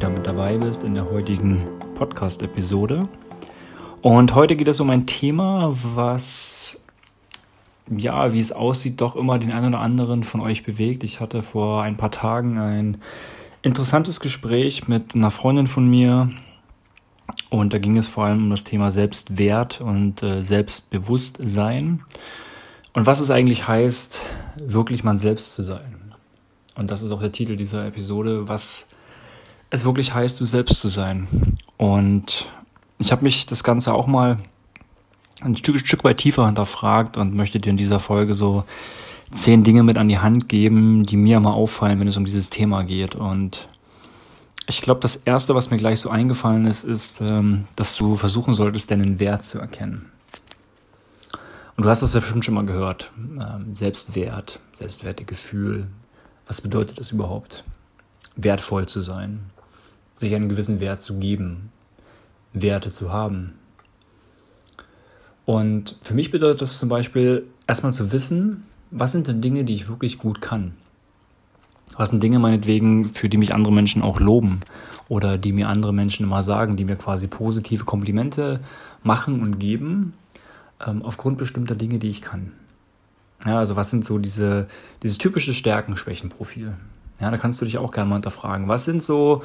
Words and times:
wieder 0.00 0.08
mit 0.08 0.26
dabei 0.26 0.56
bist 0.56 0.82
in 0.82 0.94
der 0.94 1.10
heutigen 1.10 1.60
Podcast-Episode. 1.94 3.06
Und 4.00 4.34
heute 4.34 4.56
geht 4.56 4.68
es 4.68 4.80
um 4.80 4.88
ein 4.88 5.06
Thema, 5.06 5.76
was, 5.94 6.80
ja, 7.86 8.32
wie 8.32 8.38
es 8.38 8.50
aussieht, 8.50 9.02
doch 9.02 9.14
immer 9.14 9.38
den 9.38 9.52
einen 9.52 9.74
oder 9.74 9.80
anderen 9.80 10.24
von 10.24 10.40
euch 10.40 10.64
bewegt. 10.64 11.04
Ich 11.04 11.20
hatte 11.20 11.42
vor 11.42 11.82
ein 11.82 11.98
paar 11.98 12.10
Tagen 12.10 12.56
ein 12.56 12.96
interessantes 13.60 14.20
Gespräch 14.20 14.88
mit 14.88 15.14
einer 15.14 15.30
Freundin 15.30 15.66
von 15.66 15.86
mir. 15.86 16.30
Und 17.50 17.74
da 17.74 17.78
ging 17.78 17.98
es 17.98 18.08
vor 18.08 18.24
allem 18.24 18.44
um 18.44 18.50
das 18.50 18.64
Thema 18.64 18.90
Selbstwert 18.90 19.82
und 19.82 20.22
äh, 20.22 20.40
Selbstbewusstsein. 20.40 22.00
Und 22.94 23.04
was 23.04 23.20
es 23.20 23.30
eigentlich 23.30 23.68
heißt, 23.68 24.22
wirklich 24.64 25.04
man 25.04 25.18
selbst 25.18 25.52
zu 25.52 25.62
sein 25.62 26.00
und 26.80 26.90
das 26.90 27.02
ist 27.02 27.10
auch 27.10 27.20
der 27.20 27.30
Titel 27.30 27.56
dieser 27.56 27.86
Episode, 27.86 28.48
was 28.48 28.88
es 29.70 29.84
wirklich 29.84 30.14
heißt, 30.14 30.40
du 30.40 30.44
selbst 30.44 30.80
zu 30.80 30.88
sein. 30.88 31.26
Und 31.76 32.48
ich 32.98 33.12
habe 33.12 33.24
mich 33.24 33.46
das 33.46 33.64
Ganze 33.64 33.94
auch 33.94 34.06
mal 34.06 34.38
ein 35.40 35.56
Stück, 35.56 35.78
Stück 35.80 36.04
weit 36.04 36.18
tiefer 36.18 36.46
hinterfragt 36.46 37.16
und 37.16 37.34
möchte 37.34 37.60
dir 37.60 37.70
in 37.70 37.76
dieser 37.76 37.98
Folge 37.98 38.34
so 38.34 38.64
zehn 39.32 39.64
Dinge 39.64 39.82
mit 39.82 39.96
an 39.96 40.08
die 40.08 40.18
Hand 40.18 40.48
geben, 40.48 41.06
die 41.06 41.16
mir 41.16 41.40
mal 41.40 41.52
auffallen, 41.52 42.00
wenn 42.00 42.08
es 42.08 42.16
um 42.16 42.24
dieses 42.24 42.50
Thema 42.50 42.82
geht. 42.82 43.14
Und 43.14 43.68
ich 44.66 44.82
glaube, 44.82 45.00
das 45.00 45.16
Erste, 45.16 45.54
was 45.54 45.70
mir 45.70 45.78
gleich 45.78 46.00
so 46.00 46.10
eingefallen 46.10 46.66
ist, 46.66 46.84
ist, 46.84 47.20
ähm, 47.20 47.64
dass 47.76 47.96
du 47.96 48.16
versuchen 48.16 48.54
solltest, 48.54 48.90
deinen 48.90 49.18
Wert 49.20 49.44
zu 49.44 49.58
erkennen. 49.58 50.10
Und 51.76 51.84
du 51.84 51.88
hast 51.88 52.02
das 52.02 52.12
ja 52.12 52.20
bestimmt 52.20 52.44
schon 52.44 52.54
mal 52.54 52.66
gehört. 52.66 53.10
Ähm, 53.18 53.72
Selbstwert, 53.72 54.60
Selbstwertegefühl, 54.72 55.86
was 56.46 56.60
bedeutet 56.60 56.98
das 56.98 57.12
überhaupt? 57.12 57.64
Wertvoll 58.36 58.86
zu 58.86 59.00
sein, 59.00 59.40
sich 60.20 60.34
einen 60.34 60.48
gewissen 60.48 60.80
Wert 60.80 61.00
zu 61.00 61.18
geben, 61.18 61.72
Werte 62.52 62.90
zu 62.90 63.12
haben. 63.12 63.54
Und 65.46 65.96
für 66.02 66.14
mich 66.14 66.30
bedeutet 66.30 66.60
das 66.60 66.78
zum 66.78 66.88
Beispiel 66.88 67.46
erstmal 67.66 67.92
zu 67.92 68.12
wissen, 68.12 68.64
was 68.90 69.12
sind 69.12 69.26
denn 69.26 69.40
Dinge, 69.40 69.64
die 69.64 69.74
ich 69.74 69.88
wirklich 69.88 70.18
gut 70.18 70.40
kann? 70.40 70.74
Was 71.96 72.10
sind 72.10 72.22
Dinge 72.22 72.38
meinetwegen, 72.38 73.10
für 73.10 73.28
die 73.28 73.36
mich 73.36 73.54
andere 73.54 73.72
Menschen 73.72 74.02
auch 74.02 74.20
loben 74.20 74.60
oder 75.08 75.38
die 75.38 75.52
mir 75.52 75.68
andere 75.68 75.92
Menschen 75.92 76.26
immer 76.26 76.42
sagen, 76.42 76.76
die 76.76 76.84
mir 76.84 76.96
quasi 76.96 77.26
positive 77.26 77.84
Komplimente 77.84 78.60
machen 79.02 79.40
und 79.40 79.58
geben, 79.58 80.12
ähm, 80.86 81.02
aufgrund 81.02 81.38
bestimmter 81.38 81.74
Dinge, 81.74 81.98
die 81.98 82.10
ich 82.10 82.22
kann. 82.22 82.52
Ja, 83.44 83.58
also 83.58 83.74
was 83.74 83.90
sind 83.90 84.04
so 84.04 84.18
diese, 84.18 84.68
dieses 85.02 85.18
typische 85.18 85.54
Stärken-Schwächen-Profil? 85.54 86.74
Ja, 87.20 87.30
da 87.30 87.38
kannst 87.38 87.60
du 87.60 87.64
dich 87.64 87.78
auch 87.78 87.92
gerne 87.92 88.08
mal 88.08 88.16
hinterfragen. 88.16 88.68
Was 88.68 88.84
sind 88.84 89.02
so 89.02 89.42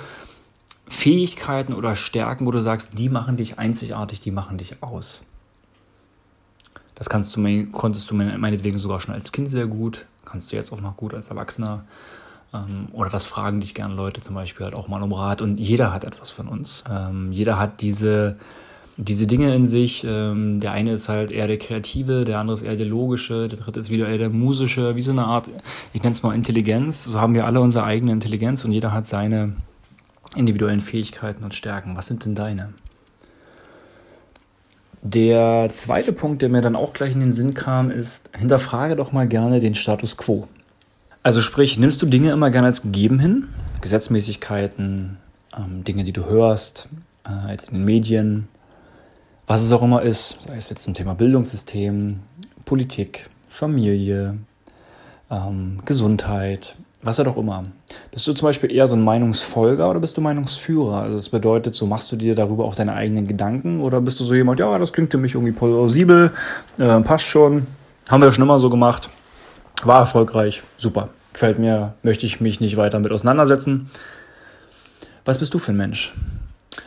Fähigkeiten 0.88 1.74
oder 1.74 1.96
Stärken, 1.96 2.46
wo 2.46 2.52
du 2.52 2.60
sagst, 2.60 2.98
die 2.98 3.10
machen 3.10 3.38
dich 3.38 3.58
einzigartig, 3.58 4.22
die 4.22 4.32
machen 4.32 4.58
dich 4.58 4.82
aus? 4.84 5.24
Das 6.94 7.10
kannst 7.10 7.36
du, 7.36 7.66
konntest 7.72 8.10
du 8.10 8.16
meinetwegen 8.16 8.78
sogar 8.78 9.02
schon 9.02 9.14
als 9.14 9.32
Kind 9.32 9.50
sehr 9.50 9.68
gut, 9.68 10.06
kannst 10.24 10.52
du 10.52 10.56
jetzt 10.56 10.72
auch 10.72 10.82
noch 10.82 10.96
gut 10.96 11.14
als 11.14 11.30
Erwachsener. 11.30 11.84
Ähm, 12.54 12.88
oder 12.94 13.10
das 13.10 13.26
fragen 13.26 13.60
dich 13.60 13.74
gerne 13.74 13.96
Leute 13.96 14.22
zum 14.22 14.36
Beispiel 14.36 14.66
halt 14.66 14.76
auch 14.76 14.88
mal 14.88 15.02
um 15.02 15.12
Rat. 15.12 15.42
Und 15.42 15.58
jeder 15.58 15.92
hat 15.92 16.04
etwas 16.04 16.32
von 16.32 16.48
uns. 16.48 16.84
Ähm, 16.90 17.32
jeder 17.32 17.60
hat 17.60 17.82
diese 17.82 18.38
diese 18.98 19.28
Dinge 19.28 19.54
in 19.54 19.66
sich. 19.66 20.06
Ähm, 20.08 20.60
der 20.60 20.72
eine 20.72 20.94
ist 20.94 21.10
halt 21.10 21.32
eher 21.32 21.48
der 21.48 21.60
Kreative, 21.60 22.26
der 22.26 22.40
andere 22.40 22.54
ist 22.54 22.62
eher 22.62 22.76
der 22.76 22.86
Logische, 22.86 23.48
der 23.48 23.60
dritte 23.60 23.80
ist 23.80 23.90
wieder 23.90 24.08
eher 24.08 24.18
der 24.18 24.30
Musische, 24.30 24.96
wie 24.96 25.02
so 25.02 25.12
eine 25.12 25.26
Art, 25.26 25.50
ich 25.94 26.02
nenne 26.02 26.14
es 26.14 26.24
mal 26.24 26.34
Intelligenz. 26.34 27.04
So 27.04 27.20
haben 27.20 27.34
wir 27.34 27.46
alle 27.46 27.60
unsere 27.60 27.84
eigene 27.84 28.12
Intelligenz 28.12 28.64
und 28.64 28.72
jeder 28.72 28.94
hat 28.94 29.06
seine 29.06 29.54
individuellen 30.36 30.82
Fähigkeiten 30.82 31.44
und 31.44 31.56
Stärken. 31.56 31.96
Was 31.98 32.08
sind 32.08 32.26
denn 32.26 32.36
deine? 32.36 32.74
Der 35.02 35.70
zweite 35.72 36.14
Punkt, 36.14 36.42
der 36.42 36.50
mir 36.50 36.62
dann 36.62 36.76
auch 36.76 36.94
gleich 36.94 37.14
in 37.14 37.20
den 37.20 37.32
Sinn 37.32 37.54
kam, 37.54 37.92
ist, 37.92 38.30
hinterfrage 38.36 38.96
doch 38.96 39.12
mal 39.12 39.28
gerne 39.28 39.60
den 39.60 39.76
Status 39.76 40.18
quo. 40.18 40.48
Also 41.22 41.42
sprich, 41.42 41.78
nimmst 41.78 42.02
du 42.02 42.08
Dinge 42.08 42.32
immer 42.32 42.50
gerne 42.50 42.68
als 42.68 42.82
gegeben 42.82 43.20
hin? 43.20 43.48
Gesetzmäßigkeiten, 43.82 45.18
ähm, 45.56 45.84
Dinge, 45.84 46.04
die 46.04 46.12
du 46.12 46.26
hörst, 46.26 46.90
äh, 47.24 47.52
jetzt 47.52 47.70
in 47.70 47.76
den 47.76 47.86
Medien, 47.86 48.48
was 49.48 49.64
es 49.64 49.72
auch 49.72 49.84
immer 49.84 50.02
ist, 50.02 50.44
sei 50.48 50.56
es 50.56 50.70
jetzt 50.70 50.84
zum 50.84 50.96
Thema 50.96 51.14
Bildungssystem, 51.14 52.20
Politik, 52.66 53.30
Familie, 53.48 54.38
ähm, 55.30 55.82
Gesundheit, 55.86 56.76
was 57.06 57.20
auch 57.20 57.38
immer. 57.38 57.64
Bist 58.12 58.28
du 58.28 58.34
zum 58.34 58.48
Beispiel 58.48 58.72
eher 58.72 58.88
so 58.88 58.96
ein 58.96 59.04
Meinungsfolger 59.04 59.90
oder 59.90 60.00
bist 60.00 60.18
du 60.18 60.22
Meinungsführer? 60.22 61.02
Also 61.04 61.18
das 61.18 61.30
bedeutet, 61.30 61.76
so 61.76 61.86
machst 61.86 62.12
du 62.12 62.16
dir 62.16 62.36
darüber 62.36 62.66
auch 62.66 62.76
deine 62.76 62.94
eigenen 62.94 63.28
Gedanken 63.28 63.82
oder 63.82 64.02
bist 64.02 64.20
du 64.20 64.26
so 64.26 64.34
jemand, 64.34 64.60
ja, 64.60 64.78
das 64.80 64.92
klingt 64.92 65.12
für 65.12 65.18
mich 65.18 65.36
irgendwie 65.36 65.54
plausibel, 65.54 66.32
äh, 66.80 67.00
passt 67.02 67.26
schon, 67.26 67.68
haben 68.10 68.22
wir 68.22 68.32
schon 68.32 68.44
immer 68.44 68.60
so 68.60 68.70
gemacht, 68.70 69.10
war 69.84 70.00
erfolgreich, 70.00 70.64
super, 70.78 71.10
gefällt 71.32 71.60
mir, 71.60 71.94
möchte 72.02 72.26
ich 72.26 72.42
mich 72.42 72.60
nicht 72.60 72.76
weiter 72.76 73.00
mit 73.00 73.12
auseinandersetzen. 73.12 73.90
Was 75.26 75.38
bist 75.38 75.54
du 75.54 75.60
für 75.60 75.74
ein 75.74 75.78
Mensch? 75.78 76.12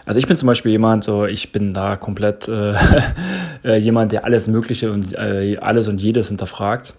Also 0.05 0.19
ich 0.19 0.27
bin 0.27 0.37
zum 0.37 0.47
Beispiel 0.49 0.73
jemand, 0.73 1.05
so 1.05 1.27
ich 1.27 1.53
bin 1.53 1.75
da 1.75 1.97
komplett 1.97 2.49
äh, 2.49 2.75
äh, 3.65 3.77
jemand, 3.77 4.13
der 4.13 4.25
alles 4.25 4.49
Mögliche 4.49 4.91
und 4.91 5.15
äh, 5.15 5.59
alles 5.61 5.87
und 5.87 6.01
jedes 6.01 6.29
hinterfragt. 6.29 6.95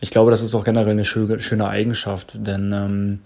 Ich 0.00 0.10
glaube, 0.10 0.30
das 0.30 0.42
ist 0.42 0.54
auch 0.54 0.64
generell 0.64 0.92
eine 0.92 1.04
schöne, 1.04 1.68
Eigenschaft, 1.68 2.38
denn 2.46 2.72
ähm, 2.72 3.20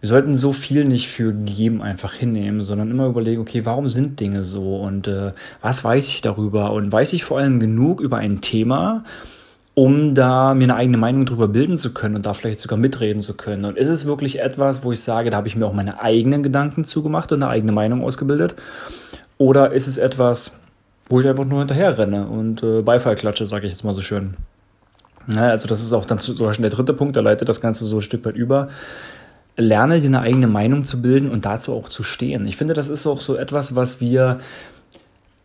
wir 0.00 0.08
sollten 0.08 0.36
so 0.36 0.52
viel 0.52 0.84
nicht 0.84 1.08
für 1.08 1.32
gegeben 1.32 1.82
einfach 1.82 2.12
hinnehmen, 2.12 2.62
sondern 2.62 2.90
immer 2.90 3.06
überlegen, 3.06 3.40
okay, 3.40 3.64
warum 3.64 3.88
sind 3.88 4.20
Dinge 4.20 4.44
so 4.44 4.76
und 4.76 5.08
äh, 5.08 5.32
was 5.60 5.84
weiß 5.84 6.08
ich 6.08 6.20
darüber 6.20 6.72
und 6.72 6.92
weiß 6.92 7.12
ich 7.12 7.24
vor 7.24 7.38
allem 7.38 7.60
genug 7.60 8.00
über 8.00 8.16
ein 8.18 8.40
Thema, 8.40 9.04
um 9.74 10.14
da 10.14 10.54
mir 10.54 10.64
eine 10.64 10.76
eigene 10.76 10.98
Meinung 10.98 11.24
darüber 11.24 11.46
bilden 11.46 11.76
zu 11.76 11.94
können 11.94 12.16
und 12.16 12.26
da 12.26 12.32
vielleicht 12.32 12.60
sogar 12.60 12.78
mitreden 12.78 13.20
zu 13.20 13.36
können. 13.36 13.64
Und 13.64 13.76
ist 13.76 13.88
es 13.88 14.06
wirklich 14.06 14.40
etwas, 14.40 14.82
wo 14.82 14.90
ich 14.90 15.00
sage, 15.00 15.30
da 15.30 15.36
habe 15.36 15.48
ich 15.48 15.56
mir 15.56 15.66
auch 15.66 15.72
meine 15.72 16.00
eigenen 16.00 16.42
Gedanken 16.42 16.82
zugemacht 16.84 17.30
und 17.30 17.42
eine 17.42 17.50
eigene 17.50 17.72
Meinung 17.72 18.02
ausgebildet? 18.02 18.56
Oder 19.36 19.72
ist 19.72 19.86
es 19.86 19.98
etwas, 19.98 20.58
wo 21.08 21.20
ich 21.20 21.28
einfach 21.28 21.44
nur 21.44 21.60
hinterher 21.60 21.96
renne 21.96 22.26
und 22.26 22.62
äh, 22.62 22.82
Beifall 22.82 23.14
klatsche, 23.14 23.46
sage 23.46 23.66
ich 23.66 23.72
jetzt 23.72 23.84
mal 23.84 23.94
so 23.94 24.02
schön. 24.02 24.34
Ja, 25.28 25.48
also 25.50 25.68
das 25.68 25.82
ist 25.82 25.92
auch 25.92 26.04
dann 26.04 26.18
zum 26.18 26.36
Beispiel 26.38 26.68
der 26.68 26.76
dritte 26.76 26.94
Punkt, 26.94 27.16
der 27.16 27.22
leitet 27.22 27.48
das 27.48 27.60
Ganze 27.60 27.86
so 27.86 27.96
ein 27.96 28.02
Stück 28.02 28.24
weit 28.24 28.36
über. 28.36 28.68
Lerne 29.56 30.00
dir 30.00 30.06
eine 30.06 30.20
eigene 30.20 30.46
Meinung 30.46 30.86
zu 30.86 31.02
bilden 31.02 31.30
und 31.30 31.44
dazu 31.44 31.74
auch 31.74 31.88
zu 31.88 32.02
stehen. 32.02 32.46
Ich 32.46 32.56
finde, 32.56 32.74
das 32.74 32.88
ist 32.88 33.06
auch 33.06 33.20
so 33.20 33.36
etwas, 33.36 33.74
was 33.74 34.00
wir 34.00 34.38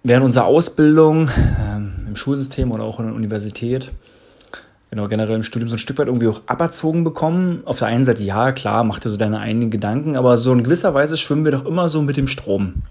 während 0.03 0.25
unserer 0.25 0.45
Ausbildung 0.45 1.29
ähm, 1.59 1.93
im 2.07 2.15
Schulsystem 2.15 2.71
oder 2.71 2.83
auch 2.83 2.99
in 2.99 3.07
der 3.07 3.15
Universität 3.15 3.91
genau, 4.93 5.07
generell 5.07 5.35
im 5.35 5.41
Studium 5.41 5.69
so 5.69 5.75
ein 5.75 5.79
Stück 5.79 5.97
weit 5.97 6.05
irgendwie 6.05 6.27
auch 6.27 6.41
aberzogen 6.45 7.03
bekommen. 7.03 7.63
Auf 7.65 7.79
der 7.79 7.87
einen 7.87 8.05
Seite, 8.05 8.23
ja, 8.23 8.51
klar, 8.51 8.83
mach 8.83 8.99
dir 8.99 9.09
so 9.09 9.17
deine 9.17 9.39
eigenen 9.39 9.71
Gedanken, 9.71 10.15
aber 10.15 10.37
so 10.37 10.53
in 10.53 10.63
gewisser 10.63 10.93
Weise 10.93 11.17
schwimmen 11.17 11.45
wir 11.45 11.51
doch 11.51 11.65
immer 11.65 11.89
so 11.89 12.03
mit 12.03 12.15
dem 12.15 12.27
Strom. 12.27 12.83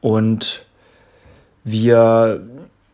Und 0.00 0.64
wir, 1.62 2.40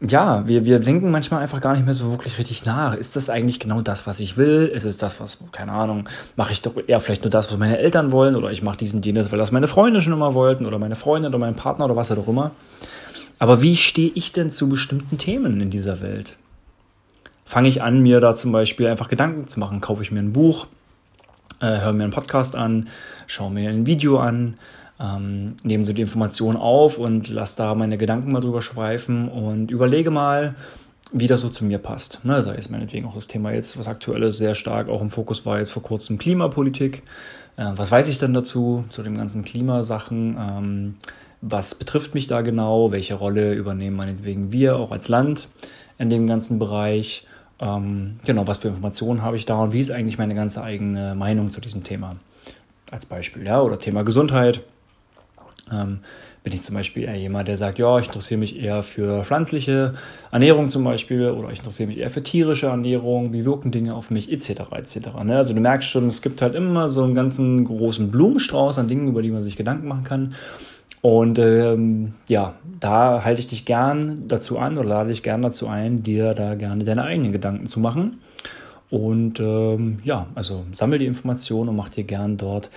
ja, 0.01 0.47
wir, 0.47 0.67
wir 0.67 0.79
denken 0.79 1.11
manchmal 1.11 1.43
einfach 1.43 1.61
gar 1.61 1.75
nicht 1.75 1.85
mehr 1.85 1.95
so 1.95 2.11
wirklich 2.11 2.39
richtig 2.39 2.65
nach. 2.67 2.95
Ist 2.95 3.17
das 3.17 3.31
eigentlich 3.31 3.61
genau 3.61 3.81
das, 3.81 4.07
was 4.07 4.21
ich 4.21 4.37
will? 4.37 4.67
Ist 4.67 4.85
es 4.85 4.99
das, 4.99 5.21
was, 5.21 5.39
keine 5.53 5.73
Ahnung, 5.73 6.09
mache 6.37 6.53
ich 6.53 6.63
doch 6.63 6.75
eher 6.87 7.01
vielleicht 7.01 7.23
nur 7.23 7.31
das, 7.31 7.51
was 7.51 7.59
meine 7.59 7.79
Eltern 7.79 8.13
wollen? 8.13 8.37
Oder 8.37 8.51
ich 8.51 8.63
mache 8.63 8.77
diesen, 8.77 9.03
jenes, 9.03 9.33
weil 9.33 9.39
das 9.39 9.53
meine 9.53 9.69
Freunde 9.69 10.01
schon 10.01 10.13
immer 10.13 10.35
wollten 10.35 10.67
oder 10.67 10.79
meine 10.79 10.97
Freundin 10.97 11.31
oder 11.31 11.39
mein 11.39 11.55
Partner 11.55 11.87
oder 11.87 11.97
was 11.97 12.11
auch 12.13 12.29
immer. 12.29 12.51
Aber 13.39 13.63
wie 13.63 13.77
stehe 13.77 14.13
ich 14.15 14.33
denn 14.33 14.51
zu 14.51 14.69
bestimmten 14.69 15.19
Themen 15.19 15.61
in 15.61 15.71
dieser 15.71 16.01
Welt? 16.01 16.37
fange 17.47 17.69
ich 17.69 17.81
an, 17.81 18.03
mir 18.03 18.21
da 18.21 18.35
zum 18.35 18.53
Beispiel 18.53 18.89
einfach 18.89 19.09
Gedanken 19.09 19.47
zu 19.47 19.59
machen. 19.61 19.81
Kaufe 19.81 20.03
ich 20.03 20.11
mir 20.11 20.19
ein 20.19 20.33
Buch, 20.33 20.67
äh, 21.61 21.81
höre 21.81 21.93
mir 21.93 22.03
einen 22.03 22.13
Podcast 22.13 22.55
an, 22.55 22.89
schaue 23.27 23.53
mir 23.53 23.71
ein 23.71 23.87
Video 23.87 24.19
an, 24.19 24.59
ähm, 25.01 25.57
nehme 25.63 25.85
so 25.85 25.93
die 25.93 26.03
Informationen 26.03 26.57
auf 26.57 26.99
und 26.99 27.29
lasse 27.29 27.57
da 27.59 27.75
meine 27.75 27.99
Gedanken 27.99 28.33
mal 28.33 28.41
drüber 28.41 28.63
schweifen 28.63 29.29
und 29.29 29.71
überlege 29.71 30.11
mal, 30.11 30.55
wie 31.13 31.27
das 31.27 31.41
so 31.41 31.49
zu 31.49 31.65
mir 31.65 31.79
passt. 31.79 32.25
Ne, 32.25 32.43
sei 32.43 32.57
es 32.57 32.71
meinetwegen 32.71 33.07
auch 33.07 33.15
das 33.15 33.29
Thema 33.29 33.53
jetzt, 33.53 33.79
was 33.79 33.89
aktuell 33.89 34.23
ist, 34.25 34.39
sehr 34.39 34.55
stark 34.55 34.89
auch 34.89 35.01
im 35.01 35.11
Fokus 35.11 35.47
war 35.47 35.59
jetzt 35.59 35.73
vor 35.73 35.83
kurzem 35.83 36.19
Klimapolitik. 36.19 37.03
Äh, 37.57 37.73
was 37.77 37.91
weiß 37.91 38.09
ich 38.09 38.19
denn 38.19 38.35
dazu, 38.35 38.85
zu 38.89 39.03
den 39.03 39.17
ganzen 39.17 39.45
Klimasachen? 39.45 40.37
Ähm, 40.39 40.95
was 41.41 41.75
betrifft 41.75 42.15
mich 42.15 42.27
da 42.27 42.41
genau? 42.41 42.91
Welche 42.91 43.15
Rolle 43.15 43.55
übernehmen 43.55 43.97
meinetwegen 43.97 44.53
wir 44.53 44.77
auch 44.77 44.91
als 44.91 45.09
Land 45.09 45.49
in 45.99 46.11
dem 46.11 46.27
ganzen 46.27 46.59
Bereich? 46.59 47.27
Ähm, 47.61 48.19
genau, 48.27 48.47
was 48.47 48.59
für 48.59 48.69
Informationen 48.69 49.23
habe 49.23 49.37
ich 49.37 49.47
da 49.47 49.63
und 49.63 49.73
wie 49.73 49.81
ist 49.81 49.91
eigentlich 49.91 50.19
meine 50.19 50.35
ganze 50.35 50.63
eigene 50.63 51.15
Meinung 51.15 51.51
zu 51.51 51.61
diesem 51.61 51.85
Thema? 51.85 52.17
Als 52.91 53.07
Beispiel, 53.07 53.45
ja, 53.45 53.61
oder 53.61 53.79
Thema 53.79 54.03
Gesundheit. 54.03 54.63
Ähm, 55.73 56.01
bin 56.45 56.53
ich 56.53 56.63
zum 56.63 56.77
Beispiel 56.77 57.03
eher 57.05 57.17
jemand, 57.17 57.49
der 57.49 57.59
sagt, 57.59 57.81
ja, 57.81 57.99
ich 57.99 58.07
interessiere 58.07 58.39
mich 58.39 58.57
eher 58.57 58.85
für 58.85 59.25
pflanzliche 59.25 59.95
Ernährung 60.31 60.69
zum 60.69 60.85
Beispiel 60.85 61.31
oder 61.31 61.51
ich 61.51 61.59
interessiere 61.59 61.89
mich 61.89 61.99
eher 61.99 62.09
für 62.09 62.23
tierische 62.23 62.67
Ernährung, 62.69 63.33
wie 63.33 63.45
wirken 63.45 63.73
Dinge 63.73 63.95
auf 63.95 64.13
mich, 64.13 64.31
etc. 64.31 64.71
etc. 64.73 64.97
Ne? 65.25 65.37
Also 65.37 65.55
du 65.55 65.61
merkst 65.61 65.89
schon, 65.89 66.07
es 66.07 66.23
gibt 66.23 66.43
halt 66.43 66.55
immer 66.55 66.89
so 66.89 67.03
einen 67.03 67.17
ganzen 67.17 67.65
großen 67.65 68.13
Blumenstrauß 68.13 68.79
an 68.79 68.87
Dingen, 68.87 69.09
über 69.09 69.23
die 69.23 69.33
man 69.33 69.43
sich 69.43 69.57
Gedanken 69.57 69.89
machen 69.89 70.05
kann. 70.05 70.35
Und 71.03 71.39
ähm, 71.41 72.15
ja, 72.29 72.55
da 72.79 73.25
halte 73.25 73.41
ich 73.41 73.49
dich 73.49 73.65
gern 73.65 74.29
dazu 74.29 74.59
an 74.59 74.79
oder 74.79 74.89
lade 74.89 75.09
dich 75.09 75.25
gern 75.25 75.43
dazu 75.43 75.67
ein, 75.67 76.05
dir 76.05 76.33
da 76.35 76.55
gerne 76.55 76.85
deine 76.85 77.03
eigenen 77.03 77.33
Gedanken 77.33 77.67
zu 77.67 77.81
machen. 77.81 78.21
Und 78.89 79.41
ähm, 79.41 79.99
ja, 80.05 80.27
also 80.37 80.65
sammel 80.73 81.01
die 81.01 81.07
Informationen 81.07 81.71
und 81.71 81.77
mach 81.77 81.89
dir 81.89 82.05
gern 82.05 82.37
dort 82.37 82.71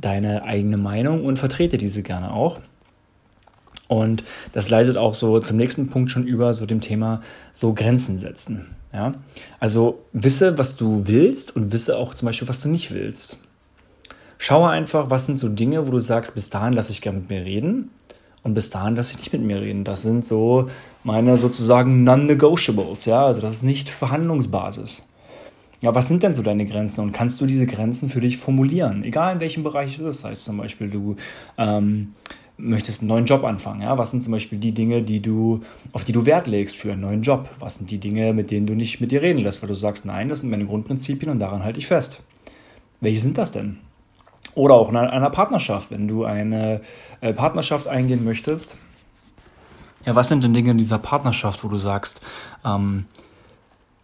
deine 0.00 0.44
eigene 0.44 0.76
Meinung 0.76 1.24
und 1.24 1.38
vertrete 1.38 1.78
diese 1.78 2.02
gerne 2.02 2.32
auch. 2.32 2.58
Und 3.88 4.22
das 4.52 4.70
leitet 4.70 4.96
auch 4.96 5.14
so 5.14 5.40
zum 5.40 5.56
nächsten 5.56 5.90
Punkt 5.90 6.10
schon 6.10 6.26
über, 6.26 6.54
so 6.54 6.64
dem 6.64 6.80
Thema 6.80 7.22
so 7.52 7.74
Grenzen 7.74 8.18
setzen. 8.18 8.76
Ja? 8.92 9.14
Also 9.58 10.04
wisse, 10.12 10.58
was 10.58 10.76
du 10.76 11.06
willst 11.06 11.56
und 11.56 11.72
wisse 11.72 11.96
auch 11.96 12.14
zum 12.14 12.26
Beispiel, 12.26 12.48
was 12.48 12.60
du 12.60 12.68
nicht 12.68 12.92
willst. 12.92 13.38
Schaue 14.38 14.70
einfach, 14.70 15.10
was 15.10 15.26
sind 15.26 15.36
so 15.36 15.48
Dinge, 15.48 15.86
wo 15.86 15.90
du 15.90 15.98
sagst, 15.98 16.34
bis 16.34 16.50
dahin 16.50 16.72
lasse 16.72 16.92
ich 16.92 17.02
gerne 17.02 17.18
mit 17.18 17.30
mir 17.30 17.44
reden 17.44 17.90
und 18.42 18.54
bis 18.54 18.70
dahin 18.70 18.96
lasse 18.96 19.12
ich 19.12 19.18
nicht 19.18 19.32
mit 19.32 19.42
mir 19.42 19.60
reden. 19.60 19.84
Das 19.84 20.02
sind 20.02 20.24
so 20.24 20.70
meine 21.04 21.36
sozusagen 21.36 22.04
Non-Negotiables, 22.04 23.04
ja, 23.04 23.26
also 23.26 23.40
das 23.40 23.54
ist 23.56 23.64
nicht 23.64 23.90
Verhandlungsbasis. 23.90 25.02
Ja, 25.82 25.94
was 25.94 26.08
sind 26.08 26.22
denn 26.22 26.34
so 26.34 26.42
deine 26.42 26.66
Grenzen 26.66 27.00
und 27.00 27.12
kannst 27.12 27.40
du 27.40 27.46
diese 27.46 27.66
Grenzen 27.66 28.10
für 28.10 28.20
dich 28.20 28.36
formulieren? 28.36 29.02
Egal 29.02 29.34
in 29.34 29.40
welchem 29.40 29.62
Bereich 29.62 29.94
es 29.94 30.00
ist, 30.00 30.20
sei 30.20 30.32
es 30.32 30.44
zum 30.44 30.58
Beispiel 30.58 30.90
du 30.90 31.16
ähm, 31.56 32.14
möchtest 32.58 33.00
einen 33.00 33.08
neuen 33.08 33.24
Job 33.24 33.44
anfangen. 33.44 33.80
Ja? 33.80 33.96
Was 33.96 34.10
sind 34.10 34.22
zum 34.22 34.32
Beispiel 34.32 34.58
die 34.58 34.72
Dinge, 34.72 35.02
die 35.02 35.20
du, 35.20 35.60
auf 35.92 36.04
die 36.04 36.12
du 36.12 36.26
Wert 36.26 36.46
legst 36.46 36.76
für 36.76 36.92
einen 36.92 37.00
neuen 37.00 37.22
Job? 37.22 37.48
Was 37.58 37.76
sind 37.76 37.90
die 37.90 37.98
Dinge, 37.98 38.34
mit 38.34 38.50
denen 38.50 38.66
du 38.66 38.74
nicht 38.74 39.00
mit 39.00 39.10
dir 39.10 39.22
reden 39.22 39.40
lässt, 39.40 39.62
weil 39.62 39.68
du 39.68 39.74
sagst, 39.74 40.04
nein, 40.04 40.28
das 40.28 40.40
sind 40.40 40.50
meine 40.50 40.66
Grundprinzipien 40.66 41.30
und 41.30 41.38
daran 41.38 41.64
halte 41.64 41.78
ich 41.78 41.86
fest. 41.86 42.22
Welche 43.00 43.20
sind 43.20 43.38
das 43.38 43.52
denn? 43.52 43.78
Oder 44.54 44.74
auch 44.74 44.90
in 44.90 44.96
einer 44.96 45.30
Partnerschaft, 45.30 45.90
wenn 45.90 46.08
du 46.08 46.24
eine 46.24 46.80
äh, 47.20 47.32
Partnerschaft 47.32 47.86
eingehen 47.86 48.24
möchtest. 48.24 48.76
Ja, 50.04 50.14
was 50.14 50.28
sind 50.28 50.42
denn 50.42 50.54
Dinge 50.54 50.72
in 50.72 50.78
dieser 50.78 50.98
Partnerschaft, 50.98 51.62
wo 51.62 51.68
du 51.68 51.78
sagst, 51.78 52.20
ähm, 52.64 53.06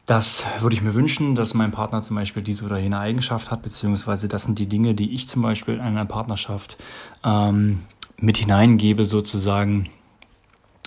das 0.07 0.47
würde 0.61 0.77
ich 0.77 0.83
mir 0.83 0.95
wünschen, 0.95 1.35
dass 1.35 1.53
mein 1.53 1.73
Partner 1.73 2.01
zum 2.01 2.15
Beispiel 2.17 2.43
diese 2.43 2.65
oder 2.65 2.79
jene 2.79 2.99
Eigenschaft 2.99 3.51
hat, 3.51 3.63
beziehungsweise 3.63 4.29
das 4.29 4.45
sind 4.45 4.59
die 4.61 4.69
Dinge, 4.69 4.95
die 4.95 5.13
ich 5.13 5.27
zum 5.27 5.43
Beispiel 5.43 5.75
in 5.75 5.81
einer 5.81 6.05
Partnerschaft 6.05 6.77
ähm, 7.25 7.81
mit 8.17 8.37
hineingebe 8.37 9.05
sozusagen. 9.05 9.89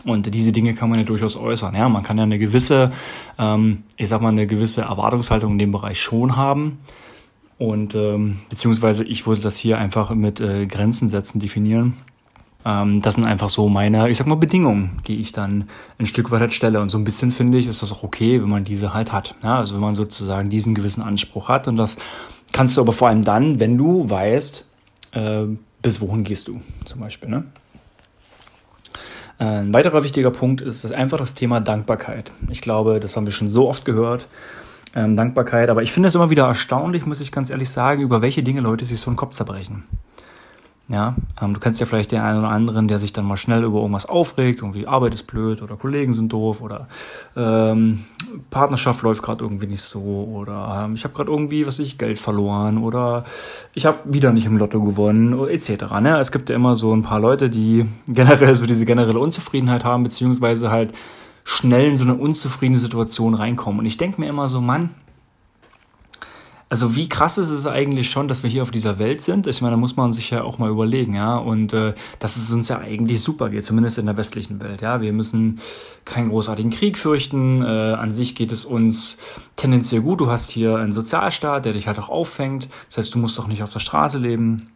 Und 0.06 0.34
diese 0.34 0.54
Dinge 0.54 0.74
kann 0.74 0.90
man 0.90 1.00
ja 1.00 1.06
durchaus 1.06 1.36
äußern. 1.36 1.76
Ja, 1.76 1.90
man 1.90 2.04
kann 2.04 2.18
ja 2.18 2.24
eine 2.24 2.38
gewisse, 2.38 2.94
ähm, 3.38 3.84
ich 3.98 4.08
sag 4.08 4.22
mal, 4.22 4.30
eine 4.30 4.48
gewisse 4.48 4.82
Erwartungshaltung 4.84 5.52
in 5.52 5.60
dem 5.60 5.72
Bereich 5.74 6.00
schon 6.00 6.38
haben. 6.38 6.80
Und 7.58 7.96
ähm, 7.96 8.40
beziehungsweise 8.50 9.04
ich 9.04 9.28
würde 9.28 9.42
das 9.42 9.58
hier 9.58 9.78
einfach 9.78 10.12
mit 10.12 10.40
äh, 10.40 10.66
Grenzen 10.66 11.10
setzen 11.10 11.42
definieren. 11.42 11.98
Ähm, 12.66 13.02
das 13.02 13.16
sind 13.16 13.26
einfach 13.26 13.50
so 13.50 13.70
meine, 13.70 14.10
ich 14.10 14.18
sag 14.18 14.28
mal, 14.28 14.36
Bedingungen, 14.36 15.00
die 15.08 15.20
ich 15.20 15.32
dann 15.32 15.66
ein 15.98 16.06
Stück 16.06 16.32
weit 16.32 16.42
halt 16.42 16.54
stelle. 16.54 16.82
Und 16.82 16.90
so 16.90 16.98
ein 16.98 17.04
bisschen 17.04 17.32
finde 17.32 17.58
ich, 17.58 17.68
ist 17.68 17.82
das 17.82 17.92
auch 17.92 18.04
okay, 18.04 18.42
wenn 18.42 18.50
man 18.50 18.64
diese 18.64 18.94
halt 18.94 19.12
hat. 19.12 19.36
Ja, 19.44 19.58
also 19.58 19.76
wenn 19.76 19.82
man 19.82 19.96
sozusagen 19.96 20.50
diesen 20.50 20.76
gewissen 20.76 21.02
Anspruch 21.02 21.50
hat. 21.50 21.68
Und 21.68 21.78
das 21.78 21.98
kannst 22.52 22.78
du 22.78 22.82
aber 22.82 22.94
vor 22.94 23.08
allem 23.08 23.24
dann, 23.24 23.60
wenn 23.60 23.78
du 23.78 24.10
weißt, 24.10 24.66
äh, 25.14 25.44
bis 25.82 26.02
wohin 26.02 26.24
gehst 26.24 26.48
du 26.48 26.60
zum 26.86 27.00
Beispiel. 27.00 27.30
Ne? 27.30 27.46
Ein 29.38 29.74
weiterer 29.74 30.04
wichtiger 30.04 30.32
Punkt 30.32 30.60
ist 30.60 30.84
das 30.84 30.92
einfach 30.92 31.18
das 31.18 31.34
Thema 31.34 31.62
Dankbarkeit. 31.62 32.34
Ich 32.50 32.62
glaube, 32.62 33.00
das 33.00 33.16
haben 33.16 33.26
wir 33.26 33.32
schon 33.32 33.50
so 33.50 33.70
oft 33.70 33.86
gehört 33.86 34.28
ähm, 34.96 35.16
Dankbarkeit. 35.16 35.70
Aber 35.70 35.82
ich 35.82 35.92
finde 35.92 36.08
es 36.10 36.16
immer 36.16 36.30
wieder 36.30 36.46
erstaunlich, 36.46 37.06
muss 37.06 37.22
ich 37.22 37.32
ganz 37.32 37.50
ehrlich 37.50 37.70
sagen, 37.70 38.02
über 38.02 38.22
welche 38.22 38.44
Dinge 38.44 38.62
Leute 38.62 38.86
sich 38.86 39.00
so 39.00 39.10
einen 39.10 39.18
Kopf 39.18 39.34
zerbrechen. 39.34 39.84
Ja, 40.92 41.16
ähm, 41.40 41.54
du 41.54 41.60
kennst 41.60 41.80
ja 41.80 41.86
vielleicht 41.86 42.12
den 42.12 42.20
einen 42.20 42.40
oder 42.40 42.50
anderen, 42.50 42.88
der 42.88 42.98
sich 42.98 43.14
dann 43.14 43.26
mal 43.26 43.38
schnell 43.38 43.64
über 43.64 43.80
irgendwas 43.80 44.08
aufregt, 44.08 44.62
irgendwie 44.62 44.88
Arbeit 44.88 45.14
ist 45.14 45.28
blöd 45.28 45.62
oder 45.62 45.78
Kollegen 45.78 46.14
sind 46.14 46.34
doof 46.34 46.62
oder 46.62 46.88
ähm, 47.36 48.06
Partnerschaft 48.50 49.04
läuft 49.04 49.22
gerade 49.22 49.44
irgendwie 49.44 49.68
nicht 49.68 49.84
so 49.84 50.00
oder 50.02 50.86
ähm, 50.86 50.96
ich 50.96 51.04
habe 51.04 51.14
gerade 51.14 51.30
irgendwie, 51.30 51.68
was 51.68 51.78
ich, 51.78 52.00
Geld 52.00 52.18
verloren 52.18 52.80
oder 52.80 53.26
ich 53.76 53.86
habe 53.86 54.00
wieder 54.06 54.34
nicht 54.34 54.48
im 54.48 54.58
Lotto 54.58 54.82
gewonnen 54.82 55.48
etc. 55.48 55.70
Ne? 56.02 56.18
Es 56.18 56.32
gibt 56.32 56.50
ja 56.50 56.56
immer 56.56 56.76
so 56.76 56.92
ein 56.92 57.04
paar 57.04 57.20
Leute, 57.20 57.52
die 57.52 57.86
generell 58.08 58.56
so 58.56 58.66
diese 58.66 58.86
generelle 58.86 59.20
Unzufriedenheit 59.20 59.86
haben, 59.86 60.02
beziehungsweise 60.02 60.72
halt 60.72 60.94
schnell 61.44 61.90
in 61.90 61.98
so 61.98 62.04
eine 62.04 62.16
unzufriedene 62.16 62.80
Situation 62.80 63.36
reinkommen. 63.36 63.82
Und 63.82 63.86
ich 63.86 63.98
denke 63.98 64.20
mir 64.20 64.28
immer 64.28 64.48
so, 64.48 64.60
Mann, 64.60 64.90
also 66.70 66.96
wie 66.96 67.10
krass 67.10 67.40
ist 67.40 67.50
es 67.50 67.66
eigentlich 67.66 68.12
schon, 68.12 68.28
dass 68.28 68.44
wir 68.44 68.50
hier 68.50 68.62
auf 68.62 68.70
dieser 68.70 69.00
Welt 69.00 69.22
sind? 69.22 69.48
Ich 69.48 69.62
meine, 69.62 69.72
da 69.72 69.78
muss 69.78 69.96
man 69.96 70.14
sich 70.14 70.30
ja 70.30 70.44
auch 70.44 70.60
mal 70.60 70.70
überlegen, 70.70 71.16
ja. 71.16 71.38
Und 71.38 71.74
äh, 71.74 71.96
dass 72.20 72.38
es 72.38 72.52
uns 72.54 72.70
ja 72.70 72.78
eigentlich 72.78 73.24
super 73.24 73.50
geht, 73.50 73.66
zumindest 73.66 73.98
in 73.98 74.06
der 74.06 74.18
westlichen 74.18 74.62
Welt, 74.62 74.82
ja. 74.82 75.02
Wir 75.02 75.12
müssen 75.12 75.60
keinen 76.06 76.30
großartigen 76.30 76.72
Krieg 76.72 77.00
fürchten. 77.00 77.64
Äh, 77.64 77.66
an 77.66 78.14
sich 78.14 78.36
geht 78.36 78.52
es 78.52 78.66
uns 78.66 79.18
tendenziell 79.56 80.02
gut. 80.02 80.22
Du 80.22 80.30
hast 80.30 80.52
hier 80.52 80.76
einen 80.76 80.92
Sozialstaat, 80.92 81.66
der 81.66 81.74
dich 81.74 81.88
halt 81.88 81.98
auch 81.98 82.10
auffängt. 82.10 82.68
Das 82.90 83.00
heißt, 83.00 83.16
du 83.16 83.18
musst 83.18 83.40
doch 83.40 83.48
nicht 83.48 83.64
auf 83.64 83.74
der 83.74 83.80
Straße 83.80 84.20
leben 84.20 84.70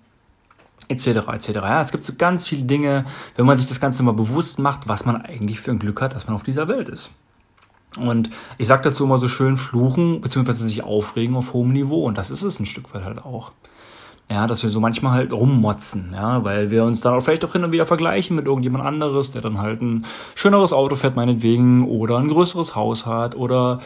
etc. 0.88 1.08
etc. 1.32 1.50
Ja, 1.56 1.82
es 1.82 1.92
gibt 1.92 2.04
so 2.06 2.14
ganz 2.18 2.48
viele 2.48 2.64
Dinge, 2.64 3.06
wenn 3.36 3.46
man 3.46 3.58
sich 3.58 3.68
das 3.68 3.80
Ganze 3.80 4.02
mal 4.02 4.14
bewusst 4.14 4.58
macht, 4.58 4.88
was 4.88 5.06
man 5.06 5.22
eigentlich 5.22 5.60
für 5.60 5.72
ein 5.72 5.80
Glück 5.80 6.02
hat, 6.02 6.16
dass 6.16 6.26
man 6.26 6.36
auf 6.36 6.44
dieser 6.44 6.68
Welt 6.68 6.90
ist. 6.90 7.12
Und 7.98 8.30
ich 8.58 8.68
sage 8.68 8.84
dazu 8.84 9.04
immer 9.04 9.18
so 9.18 9.28
schön, 9.28 9.58
fluchen 9.58 10.22
bzw. 10.22 10.52
sich 10.54 10.84
aufregen 10.84 11.36
auf 11.36 11.54
hohem 11.54 11.72
Niveau. 11.72 12.04
Und 12.04 12.18
das 12.18 12.30
ist 12.30 12.44
es 12.44 12.60
ein 12.60 12.66
Stück 12.66 12.94
weit 12.94 13.04
halt 13.04 13.24
auch. 13.24 13.52
Ja, 14.30 14.48
dass 14.48 14.64
wir 14.64 14.70
so 14.70 14.80
manchmal 14.80 15.12
halt 15.12 15.34
rummotzen, 15.34 16.12
ja, 16.14 16.44
weil 16.46 16.72
wir 16.72 16.86
uns 16.86 17.02
dann 17.02 17.14
auch 17.14 17.22
vielleicht 17.22 17.44
auch 17.44 17.52
hin 17.52 17.66
und 17.66 17.74
wieder 17.74 17.86
vergleichen 17.86 18.38
mit 18.38 18.46
irgendjemand 18.46 18.84
anderes, 18.84 19.32
der 19.32 19.42
dann 19.42 19.60
halt 19.60 19.82
ein 19.82 20.06
schöneres 20.34 20.72
Auto 20.72 20.96
fährt 20.96 21.18
meinetwegen 21.18 21.88
oder 21.88 22.18
ein 22.18 22.30
größeres 22.30 22.74
Haus 22.74 23.06
hat 23.06 23.36
oder 23.36 23.82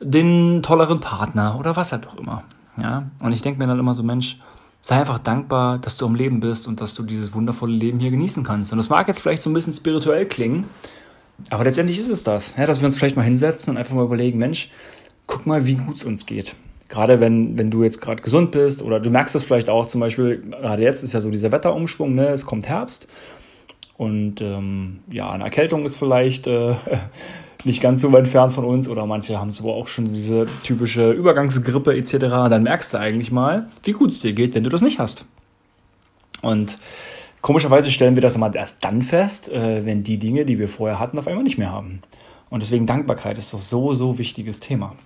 den 0.00 0.62
tolleren 0.62 1.00
Partner 1.00 1.56
oder 1.58 1.76
was 1.76 1.92
halt 1.92 2.06
auch 2.06 2.16
immer. 2.16 2.44
Ja, 2.80 3.10
und 3.18 3.32
ich 3.32 3.42
denke 3.42 3.58
mir 3.58 3.66
dann 3.66 3.80
immer 3.80 3.94
so, 3.94 4.02
Mensch, 4.02 4.38
sei 4.80 4.98
einfach 4.98 5.18
dankbar, 5.18 5.78
dass 5.78 5.96
du 5.96 6.06
am 6.06 6.14
Leben 6.14 6.40
bist 6.40 6.66
und 6.66 6.80
dass 6.80 6.94
du 6.94 7.02
dieses 7.02 7.34
wundervolle 7.34 7.74
Leben 7.74 7.98
hier 7.98 8.10
genießen 8.10 8.44
kannst. 8.44 8.72
Und 8.72 8.78
das 8.78 8.88
mag 8.88 9.08
jetzt 9.08 9.20
vielleicht 9.20 9.42
so 9.42 9.50
ein 9.50 9.54
bisschen 9.54 9.72
spirituell 9.72 10.24
klingen, 10.24 10.64
aber 11.48 11.64
letztendlich 11.64 11.98
ist 11.98 12.10
es 12.10 12.24
das, 12.24 12.56
ja, 12.56 12.66
dass 12.66 12.80
wir 12.80 12.86
uns 12.86 12.98
vielleicht 12.98 13.16
mal 13.16 13.22
hinsetzen 13.22 13.72
und 13.72 13.78
einfach 13.78 13.94
mal 13.94 14.04
überlegen, 14.04 14.38
Mensch, 14.38 14.70
guck 15.26 15.46
mal, 15.46 15.66
wie 15.66 15.74
gut 15.74 15.96
es 15.96 16.04
uns 16.04 16.26
geht. 16.26 16.54
Gerade 16.88 17.20
wenn, 17.20 17.56
wenn 17.56 17.70
du 17.70 17.84
jetzt 17.84 18.00
gerade 18.00 18.20
gesund 18.20 18.50
bist 18.50 18.82
oder 18.82 18.98
du 18.98 19.10
merkst 19.10 19.34
das 19.34 19.44
vielleicht 19.44 19.68
auch 19.68 19.86
zum 19.86 20.00
Beispiel, 20.00 20.40
gerade 20.40 20.82
jetzt 20.82 21.02
ist 21.04 21.12
ja 21.12 21.20
so 21.20 21.30
dieser 21.30 21.52
Wetterumschwung, 21.52 22.14
ne? 22.14 22.28
es 22.28 22.44
kommt 22.44 22.68
Herbst 22.68 23.06
und 23.96 24.40
ähm, 24.40 25.00
ja, 25.10 25.30
eine 25.30 25.44
Erkältung 25.44 25.84
ist 25.84 25.98
vielleicht 25.98 26.46
äh, 26.46 26.74
nicht 27.64 27.80
ganz 27.80 28.00
so 28.00 28.10
weit 28.12 28.24
entfernt 28.24 28.52
von 28.52 28.64
uns 28.64 28.88
oder 28.88 29.06
manche 29.06 29.38
haben 29.38 29.50
so 29.50 29.70
auch 29.70 29.86
schon 29.86 30.12
diese 30.12 30.46
typische 30.62 31.12
Übergangsgrippe 31.12 31.94
etc. 31.94 32.12
Dann 32.18 32.62
merkst 32.64 32.94
du 32.94 32.98
eigentlich 32.98 33.30
mal, 33.30 33.68
wie 33.84 33.92
gut 33.92 34.10
es 34.10 34.20
dir 34.20 34.32
geht, 34.32 34.54
wenn 34.54 34.64
du 34.64 34.70
das 34.70 34.82
nicht 34.82 34.98
hast. 34.98 35.24
Und 36.42 36.78
komischerweise 37.40 37.90
stellen 37.90 38.14
wir 38.14 38.22
das 38.22 38.36
immer 38.36 38.54
erst 38.54 38.84
dann 38.84 39.02
fest, 39.02 39.50
äh, 39.50 39.84
wenn 39.84 40.02
die 40.02 40.18
Dinge, 40.18 40.44
die 40.44 40.58
wir 40.58 40.68
vorher 40.68 40.98
hatten, 40.98 41.18
auf 41.18 41.28
einmal 41.28 41.44
nicht 41.44 41.58
mehr 41.58 41.72
haben. 41.72 42.00
Und 42.50 42.62
deswegen 42.62 42.86
Dankbarkeit 42.86 43.38
ist 43.38 43.54
das 43.54 43.70
so, 43.70 43.92
so 43.92 44.18
wichtiges 44.18 44.60
Thema. 44.60 44.96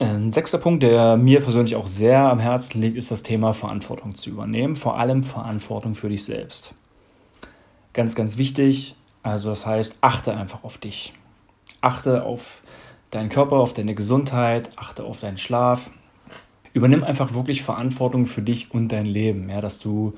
Ein 0.00 0.32
sechster 0.32 0.58
Punkt, 0.58 0.82
der 0.82 1.16
mir 1.16 1.40
persönlich 1.40 1.76
auch 1.76 1.86
sehr 1.86 2.20
am 2.20 2.40
Herzen 2.40 2.80
liegt, 2.80 2.96
ist 2.96 3.10
das 3.10 3.22
Thema 3.22 3.52
Verantwortung 3.52 4.16
zu 4.16 4.28
übernehmen. 4.28 4.74
Vor 4.74 4.98
allem 4.98 5.22
Verantwortung 5.22 5.94
für 5.94 6.08
dich 6.08 6.24
selbst. 6.24 6.74
Ganz, 7.92 8.16
ganz 8.16 8.36
wichtig, 8.36 8.96
also 9.22 9.50
das 9.50 9.66
heißt, 9.66 9.98
achte 10.00 10.36
einfach 10.36 10.64
auf 10.64 10.78
dich. 10.78 11.14
Achte 11.80 12.24
auf 12.24 12.62
deinen 13.10 13.28
Körper, 13.28 13.56
auf 13.56 13.72
deine 13.72 13.94
Gesundheit, 13.94 14.68
achte 14.76 15.04
auf 15.04 15.20
deinen 15.20 15.38
Schlaf. 15.38 15.90
Übernimm 16.74 17.04
einfach 17.04 17.34
wirklich 17.34 17.62
Verantwortung 17.62 18.26
für 18.26 18.42
dich 18.42 18.74
und 18.74 18.88
dein 18.88 19.06
Leben, 19.06 19.48
ja, 19.48 19.60
dass 19.60 19.78
du 19.78 20.14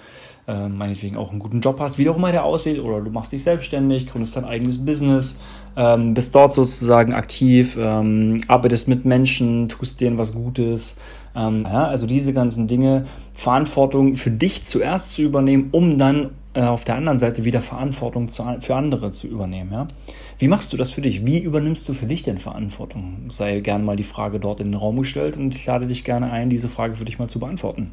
äh, 0.48 0.68
meinetwegen 0.68 1.16
auch 1.16 1.30
einen 1.30 1.38
guten 1.38 1.60
Job 1.60 1.78
hast, 1.80 1.98
wie 1.98 2.08
auch 2.08 2.16
immer 2.16 2.32
der 2.32 2.44
aussieht, 2.44 2.80
oder 2.80 3.02
du 3.02 3.10
machst 3.10 3.32
dich 3.32 3.42
selbstständig, 3.42 4.08
gründest 4.08 4.36
dein 4.36 4.46
eigenes 4.46 4.84
Business, 4.84 5.38
ähm, 5.76 6.14
bist 6.14 6.34
dort 6.34 6.54
sozusagen 6.54 7.12
aktiv, 7.12 7.76
ähm, 7.78 8.38
arbeitest 8.48 8.88
mit 8.88 9.04
Menschen, 9.04 9.68
tust 9.68 10.00
denen 10.00 10.16
was 10.16 10.32
Gutes, 10.32 10.96
ähm, 11.36 11.64
ja, 11.64 11.86
also 11.86 12.06
diese 12.06 12.32
ganzen 12.32 12.66
Dinge, 12.68 13.06
Verantwortung 13.34 14.14
für 14.14 14.30
dich 14.30 14.64
zuerst 14.64 15.12
zu 15.12 15.22
übernehmen, 15.22 15.68
um 15.72 15.98
dann 15.98 16.30
äh, 16.54 16.62
auf 16.62 16.84
der 16.84 16.94
anderen 16.94 17.18
Seite 17.18 17.44
wieder 17.44 17.60
Verantwortung 17.60 18.28
zu, 18.28 18.42
für 18.60 18.74
andere 18.74 19.10
zu 19.10 19.26
übernehmen. 19.26 19.72
Ja? 19.72 19.88
Wie 20.38 20.48
machst 20.48 20.70
du 20.72 20.76
das 20.76 20.90
für 20.90 21.00
dich? 21.00 21.24
Wie 21.24 21.38
übernimmst 21.38 21.88
du 21.88 21.94
für 21.94 22.04
dich 22.04 22.22
denn 22.22 22.36
Verantwortung? 22.36 23.24
Sei 23.28 23.60
gerne 23.60 23.82
mal 23.82 23.96
die 23.96 24.02
Frage 24.02 24.38
dort 24.38 24.60
in 24.60 24.72
den 24.72 24.74
Raum 24.74 24.98
gestellt 24.98 25.38
und 25.38 25.54
ich 25.54 25.64
lade 25.64 25.86
dich 25.86 26.04
gerne 26.04 26.30
ein, 26.30 26.50
diese 26.50 26.68
Frage 26.68 26.94
für 26.94 27.06
dich 27.06 27.18
mal 27.18 27.28
zu 27.28 27.40
beantworten. 27.40 27.92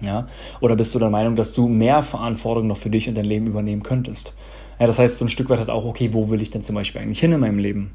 Ja? 0.00 0.28
Oder 0.60 0.76
bist 0.76 0.94
du 0.94 1.00
der 1.00 1.10
Meinung, 1.10 1.34
dass 1.34 1.54
du 1.54 1.66
mehr 1.66 2.04
Verantwortung 2.04 2.68
noch 2.68 2.76
für 2.76 2.90
dich 2.90 3.08
und 3.08 3.16
dein 3.16 3.24
Leben 3.24 3.48
übernehmen 3.48 3.82
könntest? 3.82 4.34
Ja, 4.78 4.86
das 4.86 5.00
heißt, 5.00 5.18
so 5.18 5.24
ein 5.24 5.28
Stück 5.28 5.50
weit 5.50 5.58
halt 5.58 5.70
auch, 5.70 5.84
okay, 5.84 6.10
wo 6.12 6.30
will 6.30 6.40
ich 6.40 6.50
denn 6.50 6.62
zum 6.62 6.76
Beispiel 6.76 7.00
eigentlich 7.00 7.18
hin 7.18 7.32
in 7.32 7.40
meinem 7.40 7.58
Leben? 7.58 7.90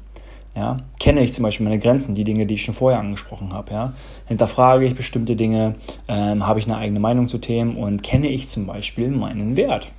Ja, 0.54 0.76
kenne 1.00 1.24
ich 1.24 1.32
zum 1.32 1.42
Beispiel 1.42 1.64
meine 1.64 1.78
Grenzen, 1.78 2.14
die 2.14 2.22
Dinge, 2.22 2.44
die 2.44 2.54
ich 2.54 2.62
schon 2.62 2.74
vorher 2.74 3.00
angesprochen 3.00 3.54
habe. 3.54 3.72
Ja? 3.72 3.94
Hinterfrage 4.26 4.84
ich 4.84 4.94
bestimmte 4.94 5.36
Dinge, 5.36 5.76
ähm, 6.06 6.46
habe 6.46 6.58
ich 6.58 6.66
eine 6.66 6.76
eigene 6.76 7.00
Meinung 7.00 7.28
zu 7.28 7.38
Themen 7.38 7.76
und 7.76 8.02
kenne 8.02 8.28
ich 8.28 8.46
zum 8.46 8.66
Beispiel 8.66 9.10
meinen 9.10 9.56
Wert. 9.56 9.90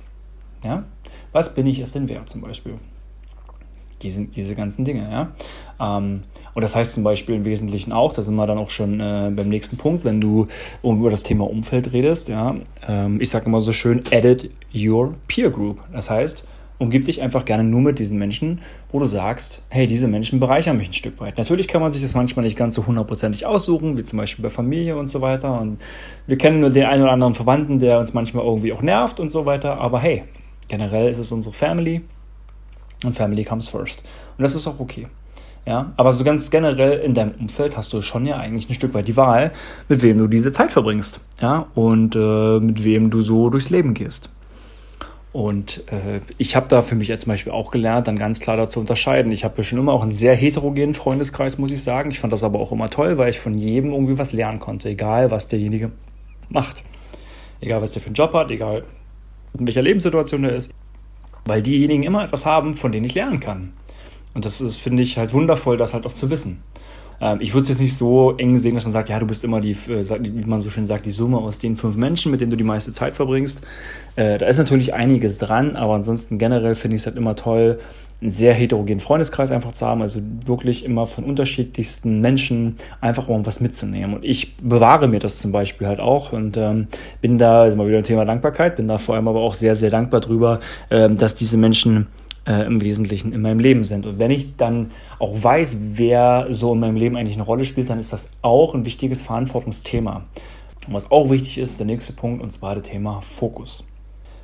Ja? 0.62 0.84
Was 1.32 1.52
bin 1.52 1.66
ich 1.66 1.80
es 1.80 1.90
denn 1.90 2.08
wert 2.08 2.30
zum 2.30 2.42
Beispiel? 2.42 2.78
Diese, 4.06 4.24
diese 4.24 4.54
ganzen 4.54 4.84
Dinge. 4.84 5.02
Ja? 5.10 5.98
Ähm, 5.98 6.20
und 6.54 6.62
das 6.62 6.76
heißt 6.76 6.94
zum 6.94 7.02
Beispiel 7.02 7.34
im 7.34 7.44
Wesentlichen 7.44 7.92
auch, 7.92 8.12
da 8.12 8.22
sind 8.22 8.36
wir 8.36 8.46
dann 8.46 8.58
auch 8.58 8.70
schon 8.70 9.00
äh, 9.00 9.32
beim 9.34 9.48
nächsten 9.48 9.76
Punkt, 9.76 10.04
wenn 10.04 10.20
du 10.20 10.46
über 10.82 11.10
das 11.10 11.24
Thema 11.24 11.50
Umfeld 11.50 11.92
redest. 11.92 12.28
Ja? 12.28 12.54
Ähm, 12.86 13.20
ich 13.20 13.30
sage 13.30 13.46
immer 13.46 13.60
so 13.60 13.72
schön, 13.72 14.04
edit 14.10 14.50
your 14.72 15.14
peer 15.26 15.50
group. 15.50 15.80
Das 15.92 16.08
heißt, 16.08 16.46
umgib 16.78 17.04
dich 17.04 17.22
einfach 17.22 17.44
gerne 17.44 17.64
nur 17.64 17.80
mit 17.80 17.98
diesen 17.98 18.18
Menschen, 18.18 18.60
wo 18.90 18.98
du 18.98 19.06
sagst, 19.06 19.62
hey, 19.70 19.86
diese 19.86 20.08
Menschen 20.08 20.40
bereichern 20.40 20.76
mich 20.76 20.88
ein 20.88 20.92
Stück 20.92 21.20
weit. 21.20 21.38
Natürlich 21.38 21.68
kann 21.68 21.80
man 21.80 21.92
sich 21.92 22.02
das 22.02 22.14
manchmal 22.14 22.44
nicht 22.44 22.56
ganz 22.56 22.74
so 22.74 22.86
hundertprozentig 22.86 23.46
aussuchen, 23.46 23.96
wie 23.98 24.02
zum 24.02 24.18
Beispiel 24.18 24.42
bei 24.42 24.50
Familie 24.50 24.96
und 24.96 25.08
so 25.08 25.20
weiter. 25.20 25.60
Und 25.60 25.78
wir 26.26 26.38
kennen 26.38 26.60
nur 26.60 26.70
den 26.70 26.84
einen 26.84 27.02
oder 27.02 27.12
anderen 27.12 27.34
Verwandten, 27.34 27.78
der 27.80 27.98
uns 27.98 28.14
manchmal 28.14 28.44
irgendwie 28.44 28.72
auch 28.72 28.82
nervt 28.82 29.20
und 29.20 29.30
so 29.30 29.46
weiter. 29.46 29.78
Aber 29.78 30.00
hey, 30.00 30.24
generell 30.68 31.08
ist 31.08 31.18
es 31.18 31.32
unsere 31.32 31.54
Family 31.54 32.02
und 33.04 33.14
Family 33.14 33.44
comes 33.44 33.68
first. 33.68 34.02
Und 34.36 34.42
das 34.42 34.54
ist 34.54 34.66
auch 34.66 34.80
okay. 34.80 35.06
Ja, 35.66 35.92
aber 35.96 36.12
so 36.12 36.22
ganz 36.22 36.48
generell 36.50 37.00
in 37.00 37.14
deinem 37.14 37.32
Umfeld 37.40 37.76
hast 37.76 37.92
du 37.92 38.00
schon 38.00 38.24
ja 38.24 38.36
eigentlich 38.36 38.70
ein 38.70 38.74
Stück 38.74 38.94
weit 38.94 39.08
die 39.08 39.16
Wahl, 39.16 39.52
mit 39.88 40.00
wem 40.02 40.16
du 40.18 40.28
diese 40.28 40.52
Zeit 40.52 40.70
verbringst. 40.70 41.20
Ja, 41.40 41.66
und 41.74 42.14
äh, 42.14 42.60
mit 42.60 42.84
wem 42.84 43.10
du 43.10 43.20
so 43.20 43.50
durchs 43.50 43.70
Leben 43.70 43.92
gehst. 43.92 44.30
Und 45.32 45.82
äh, 45.92 46.20
ich 46.38 46.54
habe 46.54 46.66
da 46.68 46.82
für 46.82 46.94
mich 46.94 47.08
jetzt 47.08 47.22
zum 47.24 47.30
Beispiel 47.30 47.52
auch 47.52 47.72
gelernt, 47.72 48.06
dann 48.06 48.16
ganz 48.16 48.40
klar 48.40 48.56
dazu 48.56 48.78
unterscheiden. 48.78 49.32
Ich 49.32 49.44
habe 49.44 49.62
schon 49.64 49.78
immer 49.78 49.92
auch 49.92 50.02
einen 50.02 50.10
sehr 50.10 50.34
heterogenen 50.36 50.94
Freundeskreis, 50.94 51.58
muss 51.58 51.72
ich 51.72 51.82
sagen. 51.82 52.10
Ich 52.10 52.20
fand 52.20 52.32
das 52.32 52.44
aber 52.44 52.60
auch 52.60 52.70
immer 52.70 52.88
toll, 52.88 53.18
weil 53.18 53.30
ich 53.30 53.40
von 53.40 53.52
jedem 53.52 53.90
irgendwie 53.90 54.18
was 54.18 54.32
lernen 54.32 54.60
konnte, 54.60 54.88
egal 54.88 55.30
was 55.30 55.48
derjenige 55.48 55.90
macht. 56.48 56.84
Egal 57.60 57.82
was 57.82 57.92
der 57.92 58.00
für 58.00 58.06
einen 58.06 58.14
Job 58.14 58.32
hat, 58.32 58.50
egal 58.50 58.84
in 59.58 59.66
welcher 59.66 59.82
Lebenssituation 59.82 60.44
er 60.44 60.54
ist. 60.54 60.72
Weil 61.46 61.62
diejenigen 61.62 62.02
immer 62.02 62.24
etwas 62.24 62.44
haben, 62.44 62.74
von 62.74 62.92
denen 62.92 63.06
ich 63.06 63.14
lernen 63.14 63.40
kann. 63.40 63.72
Und 64.34 64.44
das 64.44 64.60
ist, 64.60 64.76
finde 64.76 65.02
ich, 65.02 65.16
halt 65.16 65.32
wundervoll, 65.32 65.78
das 65.78 65.94
halt 65.94 66.04
auch 66.04 66.12
zu 66.12 66.28
wissen. 66.28 66.62
Ähm, 67.20 67.38
ich 67.40 67.54
würde 67.54 67.62
es 67.62 67.68
jetzt 67.68 67.80
nicht 67.80 67.96
so 67.96 68.34
eng 68.36 68.58
sehen, 68.58 68.74
dass 68.74 68.84
man 68.84 68.92
sagt, 68.92 69.08
ja, 69.08 69.18
du 69.18 69.26
bist 69.26 69.44
immer 69.44 69.60
die, 69.60 69.72
äh, 69.72 70.04
wie 70.20 70.46
man 70.46 70.60
so 70.60 70.70
schön 70.70 70.86
sagt, 70.86 71.06
die 71.06 71.10
Summe 71.10 71.38
aus 71.38 71.58
den 71.58 71.76
fünf 71.76 71.96
Menschen, 71.96 72.30
mit 72.30 72.40
denen 72.40 72.50
du 72.50 72.56
die 72.56 72.64
meiste 72.64 72.92
Zeit 72.92 73.16
verbringst. 73.16 73.62
Äh, 74.16 74.38
da 74.38 74.46
ist 74.46 74.58
natürlich 74.58 74.94
einiges 74.94 75.38
dran, 75.38 75.76
aber 75.76 75.94
ansonsten 75.94 76.38
generell 76.38 76.74
finde 76.74 76.96
ich 76.96 77.02
es 77.02 77.06
halt 77.06 77.16
immer 77.16 77.36
toll, 77.36 77.78
einen 78.20 78.30
sehr 78.30 78.54
heterogenen 78.54 79.00
Freundeskreis 79.00 79.50
einfach 79.50 79.72
zu 79.72 79.86
haben, 79.86 80.00
also 80.00 80.20
wirklich 80.46 80.84
immer 80.84 81.06
von 81.06 81.24
unterschiedlichsten 81.24 82.20
Menschen 82.22 82.76
einfach 83.00 83.28
um 83.28 83.44
was 83.44 83.60
mitzunehmen. 83.60 84.14
Und 84.16 84.24
ich 84.24 84.56
bewahre 84.56 85.06
mir 85.06 85.18
das 85.18 85.38
zum 85.38 85.52
Beispiel 85.52 85.86
halt 85.86 86.00
auch 86.00 86.32
und 86.32 86.56
ähm, 86.56 86.86
bin 87.20 87.36
da, 87.36 87.62
also 87.62 87.76
mal 87.76 87.86
wieder 87.86 87.98
ein 87.98 88.04
Thema 88.04 88.24
Dankbarkeit, 88.24 88.76
bin 88.76 88.88
da 88.88 88.96
vor 88.96 89.16
allem 89.16 89.28
aber 89.28 89.40
auch 89.40 89.54
sehr, 89.54 89.74
sehr 89.74 89.90
dankbar 89.90 90.22
drüber, 90.22 90.60
ähm, 90.90 91.18
dass 91.18 91.34
diese 91.34 91.58
Menschen 91.58 92.06
äh, 92.46 92.64
im 92.64 92.82
Wesentlichen 92.82 93.32
in 93.32 93.42
meinem 93.42 93.58
Leben 93.58 93.84
sind. 93.84 94.06
Und 94.06 94.18
wenn 94.18 94.30
ich 94.30 94.56
dann 94.56 94.92
auch 95.18 95.42
weiß, 95.42 95.78
wer 95.92 96.46
so 96.50 96.72
in 96.72 96.80
meinem 96.80 96.96
Leben 96.96 97.16
eigentlich 97.16 97.36
eine 97.36 97.44
Rolle 97.44 97.64
spielt, 97.64 97.90
dann 97.90 97.98
ist 97.98 98.12
das 98.12 98.32
auch 98.42 98.74
ein 98.74 98.84
wichtiges 98.84 99.22
Verantwortungsthema. 99.22 100.24
Und 100.86 100.94
was 100.94 101.10
auch 101.10 101.30
wichtig 101.30 101.58
ist, 101.58 101.78
der 101.78 101.86
nächste 101.86 102.12
Punkt, 102.12 102.42
und 102.42 102.52
zwar 102.52 102.76
das 102.76 102.88
Thema 102.88 103.20
Fokus. 103.22 103.86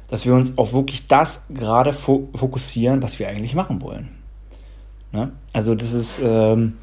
Dass 0.09 0.26
wir 0.26 0.35
uns 0.35 0.59
auf 0.59 0.73
wirklich 0.73 1.06
das 1.06 1.47
gerade 1.54 1.92
fokussieren, 1.92 3.02
was 3.02 3.18
wir 3.18 3.28
eigentlich 3.28 3.54
machen 3.54 3.80
wollen. 3.80 4.11
Ne? 5.12 5.32
Also 5.52 5.75
das 5.75 5.92
ist 5.92 6.21
ähm, 6.23 6.75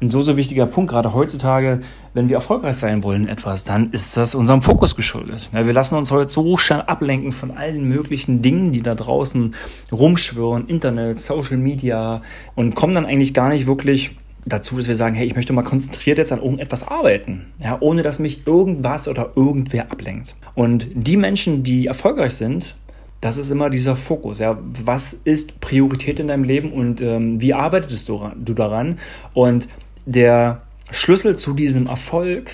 ein 0.00 0.08
so, 0.08 0.22
so 0.22 0.36
wichtiger 0.36 0.66
Punkt, 0.66 0.90
gerade 0.90 1.12
heutzutage, 1.12 1.80
wenn 2.14 2.28
wir 2.28 2.36
erfolgreich 2.36 2.76
sein 2.76 3.02
wollen 3.02 3.24
in 3.24 3.28
etwas, 3.28 3.64
dann 3.64 3.90
ist 3.90 4.16
das 4.16 4.34
unserem 4.34 4.62
Fokus 4.62 4.94
geschuldet. 4.94 5.50
Ja, 5.52 5.66
wir 5.66 5.72
lassen 5.72 5.96
uns 5.96 6.10
heute 6.10 6.30
so 6.30 6.56
schnell 6.56 6.82
ablenken 6.82 7.32
von 7.32 7.50
allen 7.50 7.88
möglichen 7.88 8.40
Dingen, 8.40 8.72
die 8.72 8.82
da 8.82 8.94
draußen 8.94 9.54
rumschwirren, 9.90 10.68
Internet, 10.68 11.18
Social 11.18 11.56
Media 11.56 12.22
und 12.54 12.76
kommen 12.76 12.94
dann 12.94 13.06
eigentlich 13.06 13.34
gar 13.34 13.48
nicht 13.48 13.66
wirklich 13.66 14.14
dazu, 14.46 14.76
dass 14.76 14.88
wir 14.88 14.94
sagen, 14.94 15.14
hey, 15.14 15.26
ich 15.26 15.34
möchte 15.34 15.52
mal 15.52 15.62
konzentriert 15.62 16.18
jetzt 16.18 16.32
an 16.32 16.40
irgendetwas 16.40 16.86
arbeiten, 16.86 17.46
ja, 17.62 17.76
ohne 17.80 18.02
dass 18.02 18.18
mich 18.18 18.46
irgendwas 18.46 19.08
oder 19.08 19.32
irgendwer 19.34 19.90
ablenkt. 19.90 20.36
Und 20.54 20.88
die 20.94 21.16
Menschen, 21.16 21.64
die 21.64 21.86
erfolgreich 21.86 22.34
sind, 22.34 22.74
das 23.20 23.36
ist 23.36 23.50
immer 23.50 23.68
dieser 23.68 23.96
Fokus. 23.96 24.38
Ja, 24.38 24.58
was 24.84 25.12
ist 25.12 25.60
Priorität 25.60 26.20
in 26.20 26.28
deinem 26.28 26.44
Leben 26.44 26.72
und 26.72 27.00
ähm, 27.00 27.40
wie 27.40 27.52
arbeitest 27.52 28.08
du, 28.08 28.30
du 28.36 28.54
daran? 28.54 28.98
Und 29.34 29.68
der 30.08 30.62
Schlüssel 30.90 31.36
zu 31.36 31.52
diesem 31.52 31.86
Erfolg 31.86 32.52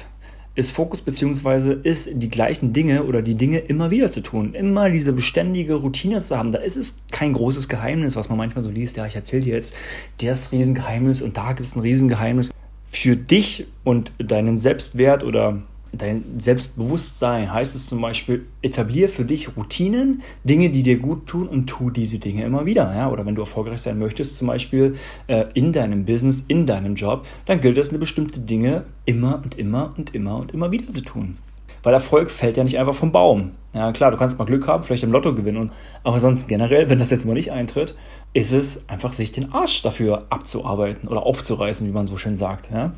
ist 0.56 0.72
Fokus 0.72 1.00
beziehungsweise 1.00 1.72
ist 1.72 2.10
die 2.12 2.28
gleichen 2.28 2.72
Dinge 2.72 3.04
oder 3.04 3.22
die 3.22 3.36
Dinge 3.36 3.58
immer 3.58 3.90
wieder 3.90 4.10
zu 4.10 4.20
tun, 4.20 4.54
immer 4.54 4.90
diese 4.90 5.12
beständige 5.12 5.74
Routine 5.74 6.20
zu 6.20 6.36
haben. 6.36 6.50
Da 6.52 6.58
ist 6.58 6.76
es 6.76 7.02
kein 7.12 7.32
großes 7.32 7.68
Geheimnis, 7.68 8.16
was 8.16 8.28
man 8.28 8.38
manchmal 8.38 8.62
so 8.62 8.70
liest. 8.70 8.96
Ja, 8.96 9.06
ich 9.06 9.14
erzähle 9.14 9.42
dir 9.42 9.54
jetzt 9.54 9.74
das 10.18 10.50
Riesengeheimnis 10.50 11.22
und 11.22 11.36
da 11.36 11.52
gibt 11.52 11.66
es 11.66 11.76
ein 11.76 11.80
Riesengeheimnis. 11.80 12.50
Für 12.88 13.16
dich 13.16 13.66
und 13.82 14.12
deinen 14.18 14.56
Selbstwert 14.56 15.24
oder 15.24 15.62
dein 15.98 16.38
Selbstbewusstsein 16.38 17.52
heißt 17.52 17.74
es 17.74 17.86
zum 17.86 18.00
Beispiel, 18.00 18.46
etablier 18.62 19.08
für 19.08 19.24
dich 19.24 19.56
Routinen, 19.56 20.22
Dinge, 20.44 20.70
die 20.70 20.82
dir 20.82 20.98
gut 20.98 21.26
tun 21.26 21.48
und 21.48 21.66
tu 21.66 21.90
diese 21.90 22.18
Dinge 22.18 22.44
immer 22.44 22.66
wieder. 22.66 22.94
Ja? 22.94 23.10
Oder 23.10 23.26
wenn 23.26 23.34
du 23.34 23.42
erfolgreich 23.42 23.80
sein 23.80 23.98
möchtest, 23.98 24.36
zum 24.36 24.48
Beispiel 24.48 24.96
äh, 25.26 25.46
in 25.54 25.72
deinem 25.72 26.04
Business, 26.04 26.44
in 26.48 26.66
deinem 26.66 26.94
Job, 26.94 27.26
dann 27.46 27.60
gilt 27.60 27.78
es, 27.78 27.90
eine 27.90 27.98
bestimmte 27.98 28.40
Dinge 28.40 28.84
immer 29.04 29.40
und 29.42 29.58
immer 29.58 29.94
und 29.96 30.14
immer 30.14 30.36
und 30.38 30.52
immer 30.52 30.70
wieder 30.70 30.88
zu 30.88 31.02
tun. 31.02 31.38
Weil 31.84 31.94
Erfolg 31.94 32.30
fällt 32.30 32.56
ja 32.56 32.64
nicht 32.64 32.78
einfach 32.78 32.94
vom 32.94 33.12
Baum. 33.12 33.52
Ja, 33.74 33.92
klar, 33.92 34.10
du 34.10 34.16
kannst 34.16 34.38
mal 34.38 34.44
Glück 34.46 34.66
haben, 34.66 34.82
vielleicht 34.82 35.02
im 35.02 35.12
Lotto 35.12 35.34
gewinnen. 35.34 35.70
Aber 36.02 36.18
sonst 36.18 36.48
generell, 36.48 36.88
wenn 36.90 36.98
das 36.98 37.10
jetzt 37.10 37.26
mal 37.26 37.34
nicht 37.34 37.52
eintritt, 37.52 37.94
ist 38.32 38.52
es 38.52 38.88
einfach, 38.88 39.12
sich 39.12 39.30
den 39.30 39.52
Arsch 39.52 39.82
dafür 39.82 40.24
abzuarbeiten 40.30 41.08
oder 41.08 41.24
aufzureißen, 41.24 41.86
wie 41.86 41.92
man 41.92 42.06
so 42.06 42.16
schön 42.16 42.34
sagt. 42.34 42.70
Ja? 42.72 42.92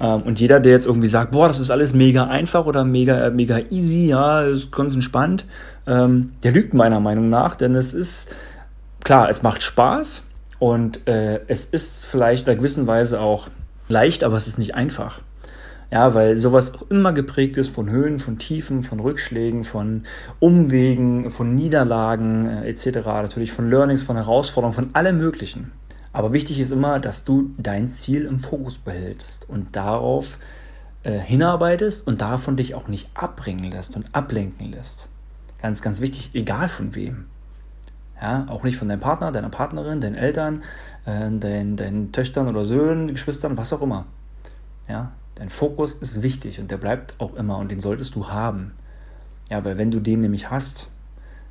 Ähm, 0.00 0.22
und 0.22 0.38
jeder, 0.38 0.60
der 0.60 0.72
jetzt 0.72 0.86
irgendwie 0.86 1.08
sagt, 1.08 1.32
boah, 1.32 1.48
das 1.48 1.58
ist 1.58 1.70
alles 1.70 1.94
mega 1.94 2.26
einfach 2.26 2.66
oder 2.66 2.84
mega, 2.84 3.30
mega 3.30 3.58
easy, 3.70 4.06
ja, 4.06 4.42
ist 4.42 4.70
ganz 4.70 4.94
entspannt, 4.94 5.46
ähm, 5.86 6.32
der 6.42 6.52
lügt 6.52 6.74
meiner 6.74 7.00
Meinung 7.00 7.28
nach, 7.30 7.56
denn 7.56 7.74
es 7.74 7.94
ist, 7.94 8.32
klar, 9.02 9.28
es 9.28 9.42
macht 9.42 9.62
Spaß 9.62 10.30
und 10.58 11.06
äh, 11.08 11.40
es 11.48 11.64
ist 11.64 12.04
vielleicht 12.04 12.46
in 12.46 12.50
einer 12.50 12.58
gewissen 12.58 12.86
Weise 12.86 13.20
auch 13.20 13.48
leicht, 13.88 14.24
aber 14.24 14.36
es 14.36 14.46
ist 14.46 14.58
nicht 14.58 14.74
einfach. 14.74 15.20
Ja, 15.90 16.14
weil 16.14 16.36
sowas 16.36 16.74
auch 16.74 16.90
immer 16.90 17.12
geprägt 17.12 17.56
ist 17.56 17.70
von 17.70 17.88
Höhen, 17.88 18.18
von 18.18 18.38
Tiefen, 18.38 18.82
von 18.82 18.98
Rückschlägen, 18.98 19.62
von 19.62 20.02
Umwegen, 20.40 21.30
von 21.30 21.54
Niederlagen 21.54 22.46
äh, 22.48 22.68
etc. 22.68 23.04
Natürlich 23.04 23.52
von 23.52 23.70
Learnings, 23.70 24.02
von 24.02 24.16
Herausforderungen, 24.16 24.74
von 24.74 24.94
allem 24.94 25.18
Möglichen. 25.18 25.72
Aber 26.12 26.32
wichtig 26.32 26.58
ist 26.58 26.72
immer, 26.72 26.98
dass 26.98 27.24
du 27.24 27.50
dein 27.56 27.88
Ziel 27.88 28.22
im 28.22 28.40
Fokus 28.40 28.78
behältst 28.78 29.48
und 29.48 29.76
darauf 29.76 30.38
äh, 31.04 31.18
hinarbeitest 31.18 32.06
und 32.06 32.20
davon 32.20 32.56
dich 32.56 32.74
auch 32.74 32.88
nicht 32.88 33.10
abbringen 33.14 33.70
lässt 33.70 33.94
und 33.96 34.12
ablenken 34.14 34.72
lässt. 34.72 35.08
Ganz, 35.62 35.82
ganz 35.82 36.00
wichtig, 36.00 36.30
egal 36.34 36.68
von 36.68 36.94
wem. 36.94 37.26
Ja, 38.20 38.46
auch 38.48 38.64
nicht 38.64 38.76
von 38.76 38.88
deinem 38.88 39.00
Partner, 39.00 39.30
deiner 39.30 39.50
Partnerin, 39.50 40.00
deinen 40.00 40.16
Eltern, 40.16 40.62
äh, 41.04 41.30
deinen, 41.30 41.76
deinen 41.76 42.12
Töchtern 42.12 42.48
oder 42.48 42.64
Söhnen, 42.64 43.08
Geschwistern, 43.08 43.56
was 43.56 43.72
auch 43.72 43.82
immer. 43.82 44.06
Ja, 44.88 45.12
Dein 45.36 45.50
Fokus 45.50 45.92
ist 45.92 46.22
wichtig 46.22 46.58
und 46.58 46.70
der 46.70 46.78
bleibt 46.78 47.14
auch 47.20 47.34
immer 47.34 47.58
und 47.58 47.70
den 47.70 47.80
solltest 47.80 48.14
du 48.14 48.28
haben. 48.28 48.72
Ja, 49.50 49.64
weil 49.64 49.78
wenn 49.78 49.90
du 49.90 50.00
den 50.00 50.22
nämlich 50.22 50.50
hast, 50.50 50.88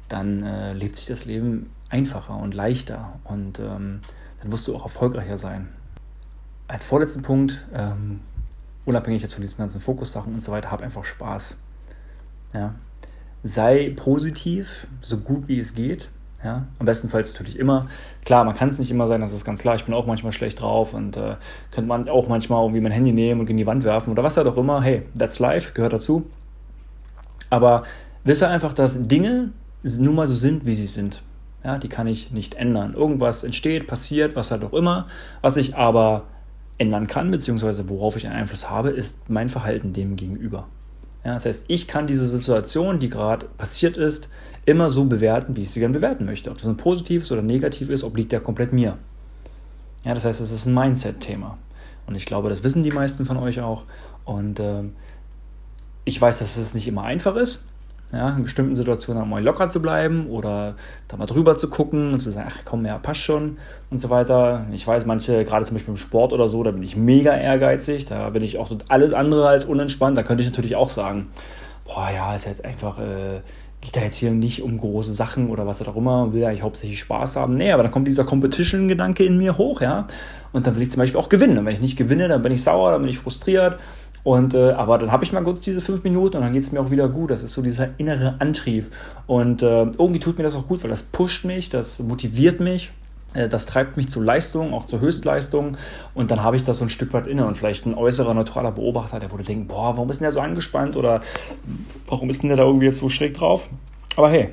dann 0.10 0.44
äh, 0.44 0.74
lebt 0.74 0.98
sich 0.98 1.06
das 1.06 1.26
Leben 1.26 1.70
einfacher 1.90 2.36
und 2.36 2.54
leichter 2.54 3.20
und 3.24 3.60
ähm, 3.60 4.02
dann 4.42 4.52
wirst 4.52 4.68
du 4.68 4.76
auch 4.76 4.84
erfolgreicher 4.84 5.38
sein. 5.38 5.70
Als 6.68 6.84
vorletzten 6.84 7.22
Punkt, 7.22 7.68
ähm, 7.74 8.22
unabhängig 8.86 9.22
jetzt 9.22 9.36
von 9.36 9.44
diesen 9.44 9.58
ganzen 9.58 9.80
Fokussachen 9.80 10.34
und 10.34 10.44
so 10.44 10.52
weiter, 10.52 10.72
hab 10.72 10.82
einfach 10.82 11.06
Spaß. 11.06 11.58
Ja. 12.54 12.74
Sei 13.44 13.94
positiv, 13.96 14.88
so 15.00 15.20
gut 15.20 15.48
wie 15.48 15.60
es 15.60 15.76
geht. 15.76 16.10
Ja, 16.46 16.68
am 16.78 16.86
bestenfalls 16.86 17.34
natürlich 17.34 17.58
immer. 17.58 17.88
Klar, 18.24 18.44
man 18.44 18.54
kann 18.54 18.70
es 18.70 18.78
nicht 18.78 18.92
immer 18.92 19.08
sein, 19.08 19.20
das 19.20 19.34
ist 19.34 19.46
ganz 19.46 19.62
klar. 19.62 19.74
Ich 19.74 19.86
bin 19.86 19.96
auch 19.96 20.06
manchmal 20.06 20.32
schlecht 20.32 20.62
drauf 20.62 20.94
und 20.94 21.18
äh, 21.18 21.38
könnte 21.72 21.88
man 21.88 22.08
auch 22.08 22.28
manchmal 22.28 22.62
irgendwie 22.62 22.82
mein 22.82 22.92
Handy 22.92 23.14
nehmen 23.14 23.42
und 23.42 23.50
in 23.50 23.58
die 23.58 23.66
Wand 23.66 23.84
werfen 23.84 24.12
oder 24.12 24.22
was 24.22 24.38
halt 24.38 24.46
auch 24.46 24.56
immer. 24.56 24.84
Hey, 24.84 25.02
that's 25.18 25.40
life, 25.40 25.74
gehört 25.74 25.94
dazu. 25.94 26.28
Aber 27.50 27.82
wisse 28.26 28.48
einfach, 28.48 28.74
dass 28.74 29.08
Dinge 29.08 29.54
nun 29.82 30.14
mal 30.14 30.28
so 30.28 30.36
sind, 30.36 30.68
wie 30.68 30.76
sie 30.76 30.86
sind. 30.86 31.24
Ja, 31.64 31.80
die 31.80 31.90
kann 31.90 32.06
ich 32.06 32.30
nicht 32.30 32.54
ändern. 32.54 32.94
Irgendwas 32.94 33.44
entsteht, 33.44 33.88
passiert, 33.88 34.36
was 34.36 34.52
halt 34.52 34.64
auch 34.64 34.74
immer. 34.74 35.08
Was 35.42 35.58
ich 35.58 35.76
aber 35.76 36.26
ändern 36.78 37.08
kann, 37.08 37.32
beziehungsweise 37.32 37.90
worauf 37.90 38.18
ich 38.18 38.28
einen 38.28 38.36
Einfluss 38.36 38.70
habe, 38.70 38.92
ist 38.92 39.32
mein 39.32 39.50
Verhalten 39.50 39.94
dem 39.94 40.16
gegenüber. 40.16 40.68
Ja, 41.24 41.34
das 41.34 41.46
heißt, 41.48 41.66
ich 41.70 41.88
kann 41.88 42.06
diese 42.06 42.28
Situation, 42.28 43.00
die 43.00 43.10
gerade 43.10 43.48
passiert 43.58 43.98
ist, 43.98 44.30
immer 44.66 44.92
so 44.92 45.06
bewerten, 45.06 45.56
wie 45.56 45.62
ich 45.62 45.72
sie 45.72 45.80
gerne 45.80 45.94
bewerten 45.94 46.26
möchte. 46.26 46.50
Ob 46.50 46.58
das 46.58 46.68
ein 46.68 46.78
positives 46.78 47.32
oder 47.32 47.42
negativ 47.42 47.90
ist, 47.90 48.04
obliegt 48.04 48.34
ja 48.34 48.40
komplett 48.40 48.74
mir. 48.74 48.98
Ja, 50.04 50.14
das 50.14 50.26
heißt, 50.26 50.42
es 50.42 50.52
ist 50.52 50.66
ein 50.66 50.74
Mindset-Thema. 50.74 51.58
Und 52.08 52.16
ich 52.16 52.26
glaube, 52.26 52.50
das 52.50 52.64
wissen 52.64 52.84
die 52.84 52.92
meisten 52.92 53.26
von 53.26 53.38
euch 53.38 53.62
auch. 53.62 53.84
Und 54.24 54.60
äh, 54.60 54.84
ich 56.04 56.22
weiß, 56.22 56.40
dass 56.40 56.58
es 56.58 56.74
nicht 56.74 56.88
immer 56.88 57.04
einfach 57.04 57.36
ist 57.36 57.68
ja, 58.16 58.30
in 58.30 58.44
bestimmten 58.44 58.76
Situationen 58.76 59.24
auch 59.24 59.28
mal 59.28 59.44
locker 59.44 59.68
zu 59.68 59.82
bleiben 59.82 60.28
oder 60.28 60.76
da 61.08 61.18
mal 61.18 61.26
drüber 61.26 61.58
zu 61.58 61.70
gucken 61.70 62.14
und 62.14 62.20
zu 62.20 62.32
sagen, 62.32 62.50
ach 62.50 62.60
komm, 62.64 62.86
ja, 62.86 62.98
passt 62.98 63.22
schon 63.22 63.58
und 63.90 64.00
so 64.00 64.10
weiter. 64.10 64.66
Ich 64.72 64.86
weiß, 64.86 65.06
manche, 65.06 65.44
gerade 65.44 65.66
zum 65.66 65.76
Beispiel 65.76 65.94
im 65.94 65.98
Sport 65.98 66.32
oder 66.32 66.48
so, 66.48 66.64
da 66.64 66.72
bin 66.72 66.84
ich 66.84 66.96
mega 66.96 67.36
ehrgeizig, 67.36 68.06
da 68.06 68.30
bin 68.30 68.44
ich 68.44 68.58
auch 68.58 68.72
alles 68.90 69.14
andere 69.14 69.48
als 69.48 69.66
unentspannt. 69.66 70.18
Da 70.18 70.24
könnte 70.24 70.44
ich 70.44 70.50
natürlich 70.50 70.76
auch 70.76 70.90
sagen, 70.90 71.28
boah, 71.86 72.10
ja, 72.14 72.36
ist 72.36 72.46
jetzt 72.46 72.66
einfach, 72.66 73.00
äh, 73.00 73.42
geht 73.82 73.96
da 73.96 74.02
jetzt 74.02 74.16
hier 74.16 74.32
nicht 74.32 74.62
um 74.62 74.78
große 74.78 75.14
Sachen 75.14 75.50
oder 75.50 75.66
was 75.66 75.88
auch 75.88 75.96
immer, 75.96 76.34
will 76.34 76.44
eigentlich 76.44 76.64
hauptsächlich 76.64 77.00
Spaß 77.00 77.38
haben. 77.38 77.54
Nee, 77.54 77.72
aber 77.72 77.84
dann 77.84 77.92
kommt 77.92 78.08
dieser 78.08 78.26
Competition-Gedanke 78.26 79.24
in 79.24 79.38
mir 79.38 79.58
hoch, 79.58 79.82
ja. 79.82 80.08
Und 80.52 80.66
dann 80.66 80.76
will 80.76 80.84
ich 80.84 80.92
zum 80.92 81.00
Beispiel 81.00 81.20
auch 81.20 81.30
gewinnen. 81.30 81.58
Und 81.58 81.66
wenn 81.66 81.74
ich 81.74 81.82
nicht 81.82 81.98
gewinne, 81.98 82.28
dann 82.28 82.42
bin 82.42 82.52
ich 82.52 82.64
sauer, 82.64 82.92
dann 82.92 83.02
bin 83.02 83.10
ich 83.10 83.20
frustriert 83.20 83.78
und, 84.26 84.56
äh, 84.56 84.72
aber 84.72 84.98
dann 84.98 85.12
habe 85.12 85.24
ich 85.24 85.32
mal 85.32 85.44
kurz 85.44 85.62
diese 85.62 85.82
fünf 85.82 86.04
Minuten 86.04 86.38
und 86.38 86.44
dann 86.44 86.52
geht 86.52 86.64
es 86.64 86.72
mir 86.72 86.80
auch 86.80 86.90
wieder 86.90 87.08
gut. 87.08 87.30
Das 87.30 87.44
ist 87.44 87.54
so 87.54 87.62
dieser 87.62 87.90
innere 88.00 88.38
Antrieb. 88.40 88.92
Und 89.28 89.62
äh, 89.62 89.84
irgendwie 89.84 90.20
tut 90.20 90.40
mir 90.40 90.44
das 90.44 90.56
auch 90.56 90.68
gut, 90.68 90.82
weil 90.82 90.90
das 90.90 91.04
pusht 91.04 91.46
mich, 91.46 91.70
das 91.70 92.00
motiviert 92.00 92.60
mich. 92.60 92.92
Äh, 93.36 93.50
das 93.50 93.66
treibt 93.66 93.98
mich 93.98 94.10
zu 94.10 94.22
Leistung, 94.22 94.74
auch 94.74 94.86
zur 94.86 95.00
Höchstleistung. 95.00 95.78
Und 96.14 96.32
dann 96.32 96.44
habe 96.44 96.56
ich 96.56 96.64
das 96.64 96.80
so 96.80 96.86
ein 96.86 96.90
Stück 96.90 97.14
weit 97.14 97.28
inne. 97.28 97.46
Und 97.46 97.56
vielleicht 97.56 97.86
ein 97.86 97.94
äußerer, 97.94 98.34
neutraler 98.34 98.72
Beobachter, 98.72 99.20
der 99.20 99.32
würde 99.32 99.44
denken, 99.44 99.68
boah, 99.68 99.96
warum 99.96 100.10
ist 100.10 100.20
denn 100.20 100.26
der 100.26 100.32
so 100.32 100.40
angespannt? 100.40 100.96
Oder 100.96 101.22
warum 102.08 102.30
ist 102.30 102.42
denn 102.42 102.50
der 102.50 102.58
da 102.58 102.64
irgendwie 102.64 102.86
jetzt 102.86 103.00
so 103.00 103.10
schräg 103.10 103.36
drauf? 103.36 103.70
Aber 104.16 104.30
hey, 104.30 104.50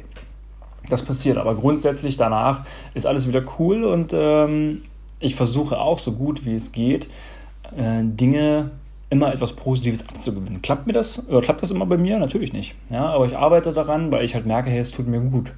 das 0.88 1.02
passiert. 1.02 1.38
Aber 1.38 1.54
grundsätzlich 1.54 2.16
danach 2.16 2.66
ist 2.94 3.06
alles 3.06 3.28
wieder 3.28 3.42
cool. 3.58 3.84
Und 3.84 4.12
ähm, 4.12 4.82
ich 5.20 5.34
versuche 5.34 5.78
auch 5.78 5.98
so 5.98 6.12
gut 6.12 6.44
wie 6.44 6.54
es 6.54 6.72
geht, 6.72 7.08
äh, 7.76 8.02
Dinge 8.02 8.70
immer 9.12 9.32
etwas 9.32 9.52
Positives 9.52 10.08
abzugewinnen. 10.08 10.62
Klappt 10.62 10.86
mir 10.86 10.94
das? 10.94 11.28
Oder 11.28 11.42
klappt 11.42 11.62
das 11.62 11.70
immer 11.70 11.84
bei 11.84 11.98
mir? 11.98 12.18
Natürlich 12.18 12.54
nicht. 12.54 12.74
Ja, 12.88 13.10
aber 13.10 13.26
ich 13.26 13.36
arbeite 13.36 13.72
daran, 13.72 14.10
weil 14.10 14.24
ich 14.24 14.34
halt 14.34 14.46
merke, 14.46 14.70
hey, 14.70 14.78
es 14.78 14.90
tut 14.90 15.06
mir 15.06 15.20
gut. 15.20 15.52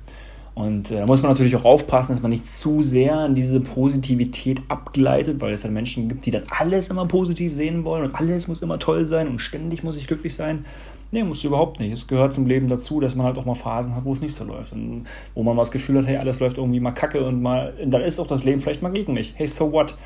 Und 0.55 0.91
äh, 0.91 0.99
da 0.99 1.07
muss 1.07 1.23
man 1.23 1.33
natürlich 1.33 1.57
auch 1.57 1.65
aufpassen, 1.65 2.13
dass 2.13 2.23
man 2.23 2.31
nicht 2.31 2.49
zu 2.49 2.81
sehr 2.81 3.27
in 3.27 3.35
diese 3.35 3.61
Positivität 3.61 4.63
abgleitet, 4.69 5.41
weil 5.41 5.53
es 5.53 5.65
halt 5.65 5.75
Menschen 5.75 6.09
gibt, 6.09 6.27
die 6.27 6.31
dann 6.31 6.45
alles 6.49 6.89
immer 6.89 7.07
positiv 7.07 7.53
sehen 7.53 7.85
wollen 7.85 8.05
und 8.05 8.15
alles 8.15 8.47
muss 8.47 8.63
immer 8.63 8.79
toll 8.79 9.05
sein 9.05 9.27
und 9.27 9.41
ständig 9.41 9.83
muss 9.83 9.97
ich 9.97 10.07
glücklich 10.07 10.35
sein. 10.35 10.65
Nee, 11.11 11.23
muss 11.23 11.45
überhaupt 11.45 11.79
nicht. 11.81 11.93
Es 11.93 12.07
gehört 12.07 12.33
zum 12.33 12.47
Leben 12.47 12.69
dazu, 12.69 13.01
dass 13.01 13.15
man 13.15 13.27
halt 13.27 13.39
auch 13.39 13.45
mal 13.45 13.55
Phasen 13.55 13.95
hat, 13.95 14.05
wo 14.05 14.13
es 14.13 14.21
nicht 14.21 14.35
so 14.35 14.45
läuft. 14.45 14.73
Und 14.73 15.07
wo 15.35 15.43
man 15.45 15.55
mal 15.55 15.63
das 15.63 15.71
Gefühl 15.71 15.99
hat, 15.99 16.07
hey, 16.07 16.17
alles 16.17 16.41
läuft 16.41 16.59
irgendwie 16.59 16.81
mal 16.81 16.91
kacke 16.91 17.25
und 17.25 17.41
mal, 17.41 17.73
dann 17.85 18.03
ist 18.03 18.19
auch 18.19 18.27
das 18.27 18.43
Leben 18.43 18.61
vielleicht 18.61 18.83
mal 18.83 18.91
gegen 18.91 19.15
mich. 19.15 19.33
Hey, 19.37 19.47
so 19.47 19.71
what? 19.71 19.97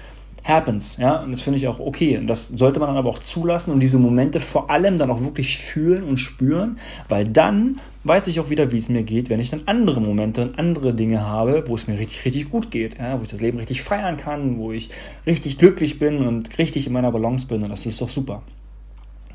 Happens, 0.48 0.96
ja, 0.96 1.22
und 1.22 1.32
das 1.32 1.42
finde 1.42 1.58
ich 1.58 1.68
auch 1.68 1.78
okay. 1.78 2.16
Und 2.16 2.26
das 2.26 2.48
sollte 2.48 2.80
man 2.80 2.88
dann 2.88 2.96
aber 2.96 3.10
auch 3.10 3.18
zulassen 3.18 3.72
und 3.72 3.80
diese 3.80 3.98
Momente 3.98 4.40
vor 4.40 4.70
allem 4.70 4.98
dann 4.98 5.10
auch 5.10 5.20
wirklich 5.20 5.58
fühlen 5.58 6.02
und 6.02 6.16
spüren, 6.16 6.78
weil 7.08 7.26
dann 7.26 7.80
weiß 8.04 8.26
ich 8.28 8.40
auch 8.40 8.48
wieder, 8.48 8.72
wie 8.72 8.78
es 8.78 8.88
mir 8.88 9.02
geht, 9.02 9.28
wenn 9.28 9.40
ich 9.40 9.50
dann 9.50 9.62
andere 9.66 10.00
Momente 10.00 10.42
und 10.42 10.58
andere 10.58 10.94
Dinge 10.94 11.26
habe, 11.26 11.64
wo 11.66 11.74
es 11.74 11.86
mir 11.86 11.98
richtig, 11.98 12.24
richtig 12.24 12.50
gut 12.50 12.70
geht, 12.70 12.98
ja, 12.98 13.18
wo 13.18 13.22
ich 13.22 13.30
das 13.30 13.40
Leben 13.40 13.58
richtig 13.58 13.82
feiern 13.82 14.16
kann, 14.16 14.58
wo 14.58 14.72
ich 14.72 14.88
richtig 15.26 15.58
glücklich 15.58 15.98
bin 15.98 16.26
und 16.26 16.58
richtig 16.58 16.86
in 16.86 16.92
meiner 16.92 17.12
Balance 17.12 17.46
bin 17.46 17.62
und 17.62 17.68
das 17.68 17.84
ist 17.86 18.00
doch 18.00 18.08
super. 18.08 18.42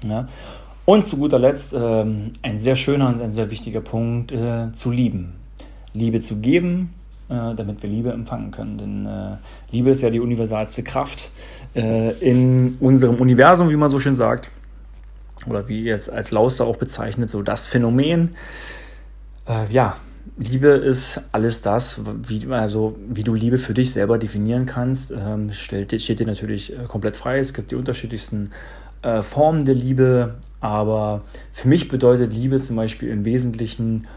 Ja. 0.08 0.28
Und 0.86 1.06
zu 1.06 1.18
guter 1.18 1.40
Letzt 1.40 1.74
ähm, 1.78 2.32
ein 2.42 2.58
sehr 2.58 2.76
schöner 2.76 3.08
und 3.08 3.22
ein 3.22 3.32
sehr 3.32 3.50
wichtiger 3.52 3.80
Punkt, 3.80 4.32
äh, 4.32 4.72
zu 4.74 4.92
lieben. 4.92 5.34
Liebe 5.94 6.20
zu 6.20 6.38
geben, 6.38 6.94
damit 7.30 7.82
wir 7.84 7.90
Liebe 7.90 8.12
empfangen 8.12 8.52
können. 8.52 8.78
Denn 8.78 9.06
äh, 9.06 9.38
Liebe 9.72 9.90
ist 9.90 10.02
ja 10.02 10.10
die 10.10 10.20
universalste 10.20 10.84
Kraft 10.84 11.32
äh, 11.76 12.12
in 12.20 12.78
unserem 12.80 13.16
Universum, 13.16 13.70
wie 13.70 13.76
man 13.76 13.90
so 13.90 14.00
schön 14.00 14.16
sagt. 14.16 14.52
Oder 15.48 15.68
wie 15.68 15.84
jetzt 15.84 16.12
als 16.12 16.32
Lauster 16.32 16.66
auch 16.66 16.78
bezeichnet, 16.78 17.30
so 17.30 17.42
das 17.42 17.66
Phänomen. 17.66 18.36
Äh, 19.48 19.72
ja, 19.72 19.96
Liebe 20.38 20.70
ist 20.70 21.22
alles 21.32 21.62
das, 21.62 22.02
wie, 22.28 22.48
also, 22.52 22.98
wie 23.08 23.24
du 23.24 23.34
Liebe 23.34 23.58
für 23.58 23.74
dich 23.74 23.92
selber 23.92 24.18
definieren 24.18 24.66
kannst. 24.66 25.12
Ähm, 25.12 25.52
steht, 25.52 26.00
steht 26.02 26.20
dir 26.20 26.28
natürlich 26.28 26.74
äh, 26.74 26.84
komplett 26.88 27.18
frei. 27.18 27.40
Es 27.40 27.54
gibt 27.54 27.72
die 27.72 27.76
unterschiedlichsten 27.76 28.52
äh, 29.02 29.22
Formen 29.22 29.66
der 29.66 29.76
Liebe, 29.76 30.36
aber 30.62 31.22
für 31.52 31.68
mich 31.68 31.88
bedeutet 31.88 32.34
Liebe 32.34 32.60
zum 32.60 32.78
Beispiel 32.78 33.10
im 33.10 33.26
Wesentlichen 33.26 34.08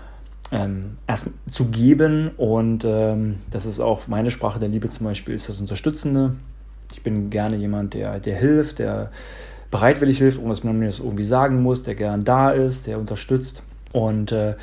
ähm, 0.53 0.99
erst 1.07 1.31
zu 1.51 1.67
geben 1.67 2.31
und 2.37 2.85
ähm, 2.85 3.37
das 3.51 3.67
ist 3.67 3.81
auch 3.81 4.07
meine 4.09 4.31
Sprache 4.31 4.59
der 4.59 4.69
Liebe 4.69 4.89
zum 4.89 5.07
Beispiel, 5.07 5.35
ist 5.35 5.49
das 5.49 5.61
Unterstützende. 5.61 6.37
Ich 6.93 7.03
bin 7.03 7.31
gerne 7.31 7.57
jemand, 7.57 7.95
der, 7.95 8.21
der 8.21 8.37
hilft, 8.37 8.79
der 8.79 9.11
bereitwillig 9.71 10.19
hilft, 10.19 10.39
ohne 10.39 10.51
dass 10.51 10.65
man 10.65 10.79
mir 10.79 10.87
das 10.87 11.01
irgendwie 11.01 11.25
sagen 11.25 11.63
muss, 11.63 11.83
der 11.83 11.97
gern 11.97 12.25
da 12.25 12.51
ist, 12.51 12.87
der 12.87 12.99
unterstützt. 12.99 13.63
Und 13.93 14.31
äh, 14.31 14.55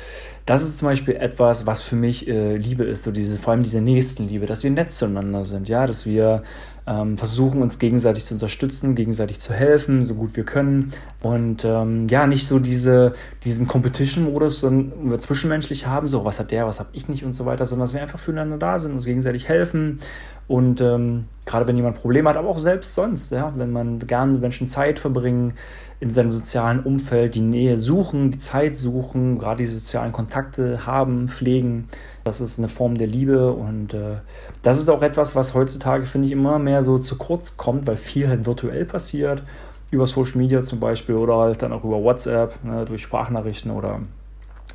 das 0.46 0.62
ist 0.62 0.78
zum 0.78 0.88
Beispiel 0.88 1.16
etwas, 1.16 1.66
was 1.66 1.82
für 1.82 1.96
mich 1.96 2.28
äh, 2.28 2.56
Liebe 2.56 2.84
ist, 2.84 3.04
so 3.04 3.10
diese, 3.10 3.38
vor 3.38 3.52
allem 3.52 3.62
diese 3.62 3.80
Nächstenliebe, 3.80 4.46
dass 4.46 4.62
wir 4.62 4.70
nett 4.70 4.92
zueinander 4.92 5.44
sind, 5.44 5.68
ja, 5.68 5.86
dass 5.86 6.06
wir 6.06 6.42
ähm, 6.86 7.16
versuchen 7.16 7.62
uns 7.62 7.78
gegenseitig 7.78 8.24
zu 8.24 8.34
unterstützen, 8.34 8.94
gegenseitig 8.94 9.40
zu 9.40 9.52
helfen, 9.52 10.04
so 10.04 10.14
gut 10.14 10.36
wir 10.36 10.44
können. 10.44 10.92
Und 11.22 11.64
ähm, 11.64 12.06
ja, 12.08 12.26
nicht 12.26 12.46
so 12.46 12.58
diese, 12.58 13.14
diesen 13.44 13.66
Competition-Modus 13.66 14.60
wir 14.62 15.18
zwischenmenschlich 15.18 15.86
haben, 15.86 16.06
so 16.06 16.24
was 16.24 16.40
hat 16.40 16.50
der, 16.50 16.66
was 16.66 16.80
habe 16.80 16.90
ich 16.92 17.08
nicht 17.08 17.24
und 17.24 17.34
so 17.34 17.46
weiter, 17.46 17.64
sondern 17.64 17.86
dass 17.86 17.94
wir 17.94 18.02
einfach 18.02 18.18
füreinander 18.18 18.58
da 18.58 18.78
sind, 18.78 18.92
uns 18.92 19.06
gegenseitig 19.06 19.48
helfen. 19.48 20.00
Und 20.46 20.80
ähm, 20.80 21.26
gerade 21.46 21.66
wenn 21.66 21.76
jemand 21.76 21.96
Probleme 21.96 22.28
hat, 22.28 22.36
aber 22.36 22.48
auch 22.48 22.58
selbst 22.58 22.94
sonst, 22.94 23.32
ja, 23.32 23.52
wenn 23.56 23.72
man 23.72 23.98
gerne 24.00 24.32
mit 24.32 24.40
Menschen 24.40 24.66
Zeit 24.66 24.98
verbringen, 24.98 25.54
in 26.00 26.10
seinem 26.10 26.32
sozialen 26.32 26.80
Umfeld 26.80 27.34
die 27.34 27.40
Nähe 27.40 27.78
suchen, 27.78 28.30
die 28.30 28.38
Zeit 28.38 28.76
suchen, 28.76 29.38
gerade 29.38 29.58
die 29.58 29.66
sozialen 29.66 30.12
Kontakte 30.12 30.86
haben, 30.86 31.28
pflegen. 31.28 31.86
Das 32.24 32.40
ist 32.40 32.58
eine 32.58 32.68
Form 32.68 32.98
der 32.98 33.06
Liebe 33.06 33.52
und 33.52 33.94
äh, 33.94 34.16
das 34.62 34.78
ist 34.78 34.88
auch 34.88 35.02
etwas, 35.02 35.34
was 35.34 35.54
heutzutage, 35.54 36.04
finde 36.04 36.26
ich, 36.26 36.32
immer 36.32 36.58
mehr 36.58 36.82
so 36.82 36.98
zu 36.98 37.16
kurz 37.16 37.56
kommt, 37.56 37.86
weil 37.86 37.96
viel 37.96 38.28
halt 38.28 38.44
virtuell 38.44 38.84
passiert, 38.84 39.42
über 39.90 40.06
Social 40.06 40.38
Media 40.38 40.62
zum 40.62 40.80
Beispiel 40.80 41.14
oder 41.14 41.36
halt 41.36 41.62
dann 41.62 41.72
auch 41.72 41.84
über 41.84 42.02
WhatsApp, 42.02 42.62
ne, 42.64 42.84
durch 42.84 43.02
Sprachnachrichten 43.02 43.70
oder 43.70 44.00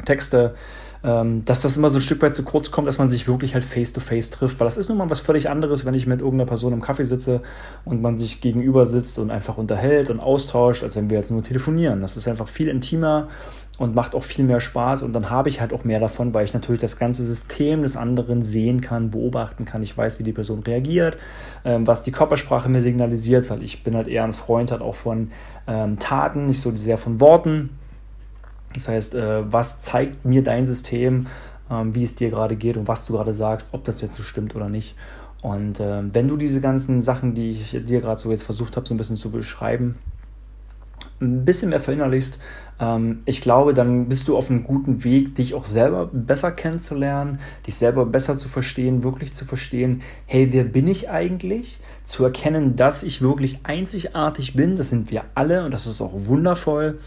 Texte 0.05 0.55
dass 1.01 1.62
das 1.62 1.77
immer 1.77 1.89
so 1.89 1.99
ein 1.99 2.01
Stück 2.01 2.21
weit 2.21 2.35
zu 2.35 2.43
kurz 2.43 2.71
kommt, 2.71 2.88
dass 2.88 2.97
man 2.97 3.07
sich 3.07 3.27
wirklich 3.27 3.53
halt 3.53 3.63
face-to-face 3.63 4.27
-face 4.27 4.33
trifft. 4.33 4.59
Weil 4.59 4.65
das 4.65 4.75
ist 4.75 4.89
nun 4.89 4.97
mal 4.97 5.09
was 5.09 5.21
völlig 5.21 5.49
anderes, 5.49 5.85
wenn 5.85 5.93
ich 5.93 6.05
mit 6.07 6.19
irgendeiner 6.19 6.47
Person 6.47 6.73
im 6.73 6.81
Kaffee 6.81 7.05
sitze 7.05 7.41
und 7.85 8.01
man 8.01 8.17
sich 8.17 8.41
gegenüber 8.41 8.85
sitzt 8.85 9.17
und 9.17 9.31
einfach 9.31 9.57
unterhält 9.57 10.09
und 10.09 10.19
austauscht, 10.19 10.83
als 10.83 10.97
wenn 10.97 11.09
wir 11.09 11.17
jetzt 11.17 11.31
nur 11.31 11.41
telefonieren. 11.41 12.01
Das 12.01 12.17
ist 12.17 12.27
einfach 12.27 12.49
viel 12.49 12.67
intimer 12.67 13.29
und 13.79 13.95
macht 13.95 14.13
auch 14.13 14.23
viel 14.23 14.43
mehr 14.43 14.59
Spaß 14.59 15.03
und 15.03 15.13
dann 15.13 15.29
habe 15.29 15.47
ich 15.47 15.62
halt 15.62 15.73
auch 15.73 15.85
mehr 15.85 16.01
davon, 16.01 16.33
weil 16.33 16.43
ich 16.43 16.53
natürlich 16.53 16.81
das 16.81 16.99
ganze 16.99 17.23
System 17.23 17.81
des 17.81 17.95
anderen 17.95 18.43
sehen 18.43 18.81
kann, 18.81 19.09
beobachten 19.09 19.63
kann. 19.63 19.81
Ich 19.81 19.97
weiß, 19.97 20.19
wie 20.19 20.23
die 20.23 20.33
Person 20.33 20.59
reagiert, 20.59 21.17
ähm, 21.63 21.88
was 21.88 22.03
die 22.03 22.12
Körpersprache 22.12 22.67
mir 22.67 22.81
signalisiert, 22.81 23.49
weil 23.49 23.63
ich 23.63 23.83
bin 23.83 23.95
halt 23.95 24.09
eher 24.09 24.25
ein 24.25 24.33
Freund 24.33 24.71
halt 24.71 24.81
auch 24.81 24.95
von 24.95 25.31
ähm, 25.65 25.97
Taten, 25.97 26.45
nicht 26.47 26.59
so 26.59 26.75
sehr 26.75 26.97
von 26.97 27.21
Worten. 27.21 27.69
Das 28.73 28.88
heißt, 28.88 29.15
äh, 29.15 29.51
was 29.51 29.82
zeigt 29.82 30.25
mir 30.25 30.43
dein 30.43 30.65
System, 30.65 31.27
ähm, 31.69 31.95
wie 31.95 32.03
es 32.03 32.15
dir 32.15 32.29
gerade 32.29 32.55
geht 32.55 32.77
und 32.77 32.88
was 32.88 33.05
du 33.05 33.13
gerade 33.13 33.34
sagst, 33.34 33.69
ob 33.71 33.84
das 33.84 34.01
jetzt 34.01 34.15
so 34.15 34.23
stimmt 34.23 34.55
oder 34.55 34.69
nicht. 34.69 34.95
Und 35.41 35.79
äh, 35.79 36.03
wenn 36.13 36.27
du 36.27 36.38
diese 36.38 36.62
ganzen 36.62 37.01
Sachen, 37.01 37.34
die 37.34 37.49
ich 37.49 37.71
dir 37.71 38.01
gerade 38.01 38.19
so 38.19 38.29
jetzt 38.32 38.43
versucht 38.43 38.75
habe, 38.75 38.88
so 38.88 38.93
ein 38.93 38.97
bisschen 38.97 39.15
zu 39.15 39.32
beschreiben, 39.32 39.95
ein 41.21 41.45
bisschen 41.45 41.69
mehr 41.69 41.79
verinnerlichst, 41.79 42.39
ähm, 42.79 43.21
ich 43.25 43.41
glaube, 43.41 43.73
dann 43.73 44.08
bist 44.08 44.27
du 44.27 44.38
auf 44.38 44.49
einem 44.49 44.63
guten 44.63 45.03
Weg, 45.03 45.36
dich 45.36 45.53
auch 45.53 45.65
selber 45.65 46.10
besser 46.12 46.51
kennenzulernen, 46.51 47.39
dich 47.67 47.75
selber 47.75 48.05
besser 48.05 48.38
zu 48.38 48.47
verstehen, 48.47 49.03
wirklich 49.03 49.34
zu 49.34 49.45
verstehen, 49.45 50.01
hey, 50.25 50.49
wer 50.51 50.63
bin 50.63 50.88
ich 50.88 51.10
eigentlich? 51.10 51.79
Zu 52.03 52.23
erkennen, 52.23 52.75
dass 52.75 53.03
ich 53.03 53.21
wirklich 53.21 53.60
einzigartig 53.63 54.55
bin, 54.55 54.75
das 54.75 54.89
sind 54.89 55.12
wir 55.12 55.25
alle 55.36 55.65
und 55.65 55.73
das 55.73 55.88
ist 55.88 56.01
auch 56.01 56.13
wundervoll. 56.13 56.99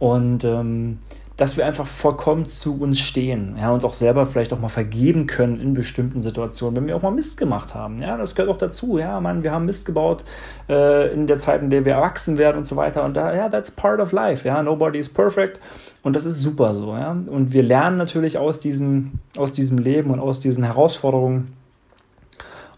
Und 0.00 0.42
ähm, 0.42 0.98
dass 1.40 1.56
wir 1.56 1.64
einfach 1.64 1.86
vollkommen 1.86 2.44
zu 2.44 2.78
uns 2.78 3.00
stehen, 3.00 3.56
ja, 3.58 3.70
uns 3.70 3.82
auch 3.82 3.94
selber 3.94 4.26
vielleicht 4.26 4.52
auch 4.52 4.58
mal 4.58 4.68
vergeben 4.68 5.26
können 5.26 5.58
in 5.58 5.72
bestimmten 5.72 6.20
Situationen, 6.20 6.76
wenn 6.76 6.86
wir 6.86 6.96
auch 6.96 7.02
mal 7.02 7.12
Mist 7.12 7.38
gemacht 7.38 7.74
haben. 7.74 8.02
Ja, 8.02 8.18
das 8.18 8.34
gehört 8.34 8.50
auch 8.52 8.58
dazu. 8.58 8.98
Ja, 8.98 9.18
Mann, 9.20 9.42
wir 9.42 9.50
haben 9.50 9.64
Mist 9.64 9.86
gebaut 9.86 10.22
äh, 10.68 11.10
in 11.14 11.26
der 11.26 11.38
Zeit, 11.38 11.62
in 11.62 11.70
der 11.70 11.86
wir 11.86 11.94
erwachsen 11.94 12.36
werden 12.36 12.58
und 12.58 12.66
so 12.66 12.76
weiter. 12.76 13.04
Und 13.04 13.16
da, 13.16 13.34
ja, 13.34 13.48
that's 13.48 13.70
part 13.70 14.00
of 14.00 14.12
life. 14.12 14.46
Ja, 14.46 14.62
nobody 14.62 14.98
is 14.98 15.08
perfect. 15.08 15.60
Und 16.02 16.14
das 16.14 16.26
ist 16.26 16.40
super 16.40 16.74
so. 16.74 16.92
Ja, 16.92 17.12
und 17.12 17.54
wir 17.54 17.62
lernen 17.62 17.96
natürlich 17.96 18.36
aus 18.36 18.60
diesem, 18.60 19.12
aus 19.38 19.52
diesem 19.52 19.78
Leben 19.78 20.10
und 20.10 20.20
aus 20.20 20.40
diesen 20.40 20.64
Herausforderungen 20.64 21.54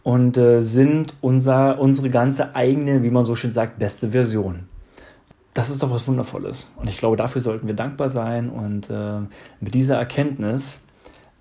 und 0.04 0.36
äh, 0.36 0.60
sind 0.60 1.14
unser, 1.20 1.80
unsere 1.80 2.10
ganze 2.10 2.54
eigene, 2.54 3.02
wie 3.02 3.10
man 3.10 3.24
so 3.24 3.34
schön 3.34 3.50
sagt, 3.50 3.80
beste 3.80 4.10
Version. 4.10 4.68
Das 5.54 5.70
ist 5.70 5.82
doch 5.82 5.90
was 5.90 6.06
Wundervolles. 6.08 6.70
Und 6.76 6.88
ich 6.88 6.98
glaube, 6.98 7.16
dafür 7.16 7.40
sollten 7.40 7.68
wir 7.68 7.74
dankbar 7.74 8.10
sein. 8.10 8.48
Und 8.48 8.88
äh, 8.90 9.20
mit 9.60 9.74
dieser 9.74 9.96
Erkenntnis 9.96 10.84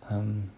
ähm, 0.10 0.50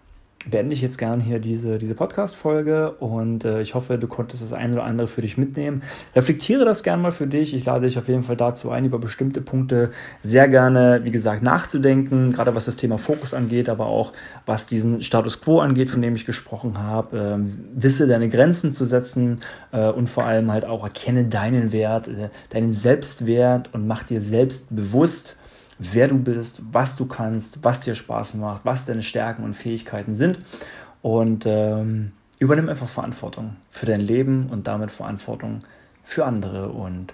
beende 0.49 0.73
ich 0.73 0.81
jetzt 0.81 0.97
gern 0.97 1.19
hier 1.19 1.39
diese, 1.39 1.77
diese 1.77 1.95
Podcast-Folge 1.95 2.91
und 2.91 3.45
äh, 3.45 3.61
ich 3.61 3.75
hoffe, 3.75 3.97
du 3.97 4.07
konntest 4.07 4.43
das 4.43 4.53
eine 4.53 4.73
oder 4.73 4.83
andere 4.83 5.07
für 5.07 5.21
dich 5.21 5.37
mitnehmen. 5.37 5.81
Reflektiere 6.15 6.65
das 6.65 6.83
gern 6.83 7.01
mal 7.01 7.11
für 7.11 7.27
dich. 7.27 7.53
Ich 7.53 7.65
lade 7.65 7.85
dich 7.85 7.97
auf 7.97 8.07
jeden 8.07 8.23
Fall 8.23 8.35
dazu 8.35 8.69
ein, 8.69 8.85
über 8.85 8.99
bestimmte 8.99 9.41
Punkte 9.41 9.91
sehr 10.21 10.47
gerne, 10.47 11.01
wie 11.03 11.11
gesagt, 11.11 11.43
nachzudenken, 11.43 12.31
gerade 12.31 12.55
was 12.55 12.65
das 12.65 12.77
Thema 12.77 12.97
Fokus 12.97 13.33
angeht, 13.33 13.69
aber 13.69 13.87
auch 13.87 14.11
was 14.45 14.67
diesen 14.67 15.01
Status 15.01 15.41
Quo 15.41 15.59
angeht, 15.59 15.89
von 15.89 16.01
dem 16.01 16.15
ich 16.15 16.25
gesprochen 16.25 16.79
habe. 16.79 17.17
Ähm, 17.17 17.65
wisse 17.73 18.07
deine 18.07 18.29
Grenzen 18.29 18.71
zu 18.71 18.85
setzen 18.85 19.39
äh, 19.71 19.89
und 19.89 20.09
vor 20.09 20.25
allem 20.25 20.51
halt 20.51 20.65
auch 20.65 20.83
erkenne 20.83 21.25
deinen 21.25 21.71
Wert, 21.71 22.07
äh, 22.07 22.29
deinen 22.49 22.73
Selbstwert 22.73 23.73
und 23.73 23.87
mach 23.87 24.03
dir 24.03 24.19
selbst 24.19 24.75
bewusst, 24.75 25.37
wer 25.91 26.07
du 26.07 26.17
bist, 26.17 26.61
was 26.71 26.95
du 26.95 27.07
kannst, 27.07 27.63
was 27.63 27.81
dir 27.81 27.95
Spaß 27.95 28.35
macht, 28.35 28.65
was 28.65 28.85
deine 28.85 29.03
Stärken 29.03 29.43
und 29.43 29.55
Fähigkeiten 29.55 30.15
sind. 30.15 30.39
Und 31.01 31.45
ähm, 31.45 32.13
übernimm 32.39 32.69
einfach 32.69 32.87
Verantwortung 32.87 33.57
für 33.69 33.85
dein 33.85 34.01
Leben 34.01 34.47
und 34.49 34.67
damit 34.67 34.91
Verantwortung 34.91 35.59
für 36.01 36.25
andere. 36.25 36.69
Und 36.69 37.13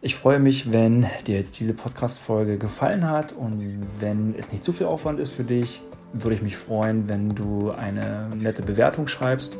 ich 0.00 0.16
freue 0.16 0.38
mich, 0.38 0.72
wenn 0.72 1.06
dir 1.26 1.36
jetzt 1.36 1.58
diese 1.60 1.74
Podcast-Folge 1.74 2.56
gefallen 2.56 3.08
hat 3.08 3.32
und 3.32 3.84
wenn 3.98 4.34
es 4.34 4.52
nicht 4.52 4.64
zu 4.64 4.72
viel 4.72 4.86
Aufwand 4.86 5.20
ist 5.20 5.30
für 5.30 5.44
dich, 5.44 5.82
würde 6.12 6.36
ich 6.36 6.42
mich 6.42 6.56
freuen, 6.56 7.08
wenn 7.08 7.28
du 7.30 7.70
eine 7.70 8.28
nette 8.36 8.62
Bewertung 8.62 9.08
schreibst 9.08 9.58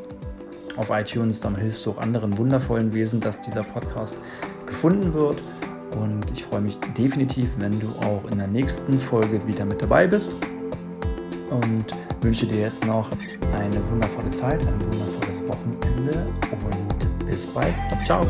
auf 0.76 0.90
iTunes. 0.90 1.40
Damit 1.40 1.60
hilfst 1.60 1.84
du 1.86 1.92
auch 1.92 1.98
anderen 1.98 2.38
wundervollen 2.38 2.92
Wesen, 2.92 3.20
dass 3.20 3.42
dieser 3.42 3.64
Podcast 3.64 4.18
gefunden 4.66 5.12
wird. 5.14 5.42
Und 5.98 6.30
ich 6.32 6.44
freue 6.44 6.60
mich 6.60 6.78
definitiv, 6.96 7.56
wenn 7.58 7.78
du 7.78 7.88
auch 8.06 8.24
in 8.30 8.38
der 8.38 8.48
nächsten 8.48 8.92
Folge 8.92 9.44
wieder 9.46 9.64
mit 9.64 9.82
dabei 9.82 10.06
bist. 10.06 10.36
Und 11.50 11.86
wünsche 12.22 12.46
dir 12.46 12.60
jetzt 12.60 12.86
noch 12.86 13.10
eine 13.54 13.90
wundervolle 13.90 14.30
Zeit, 14.30 14.66
ein 14.66 14.80
wundervolles 14.80 15.42
Wochenende 15.48 16.28
und 16.52 17.26
bis 17.26 17.46
bald. 17.46 17.74
Ciao. 18.04 18.20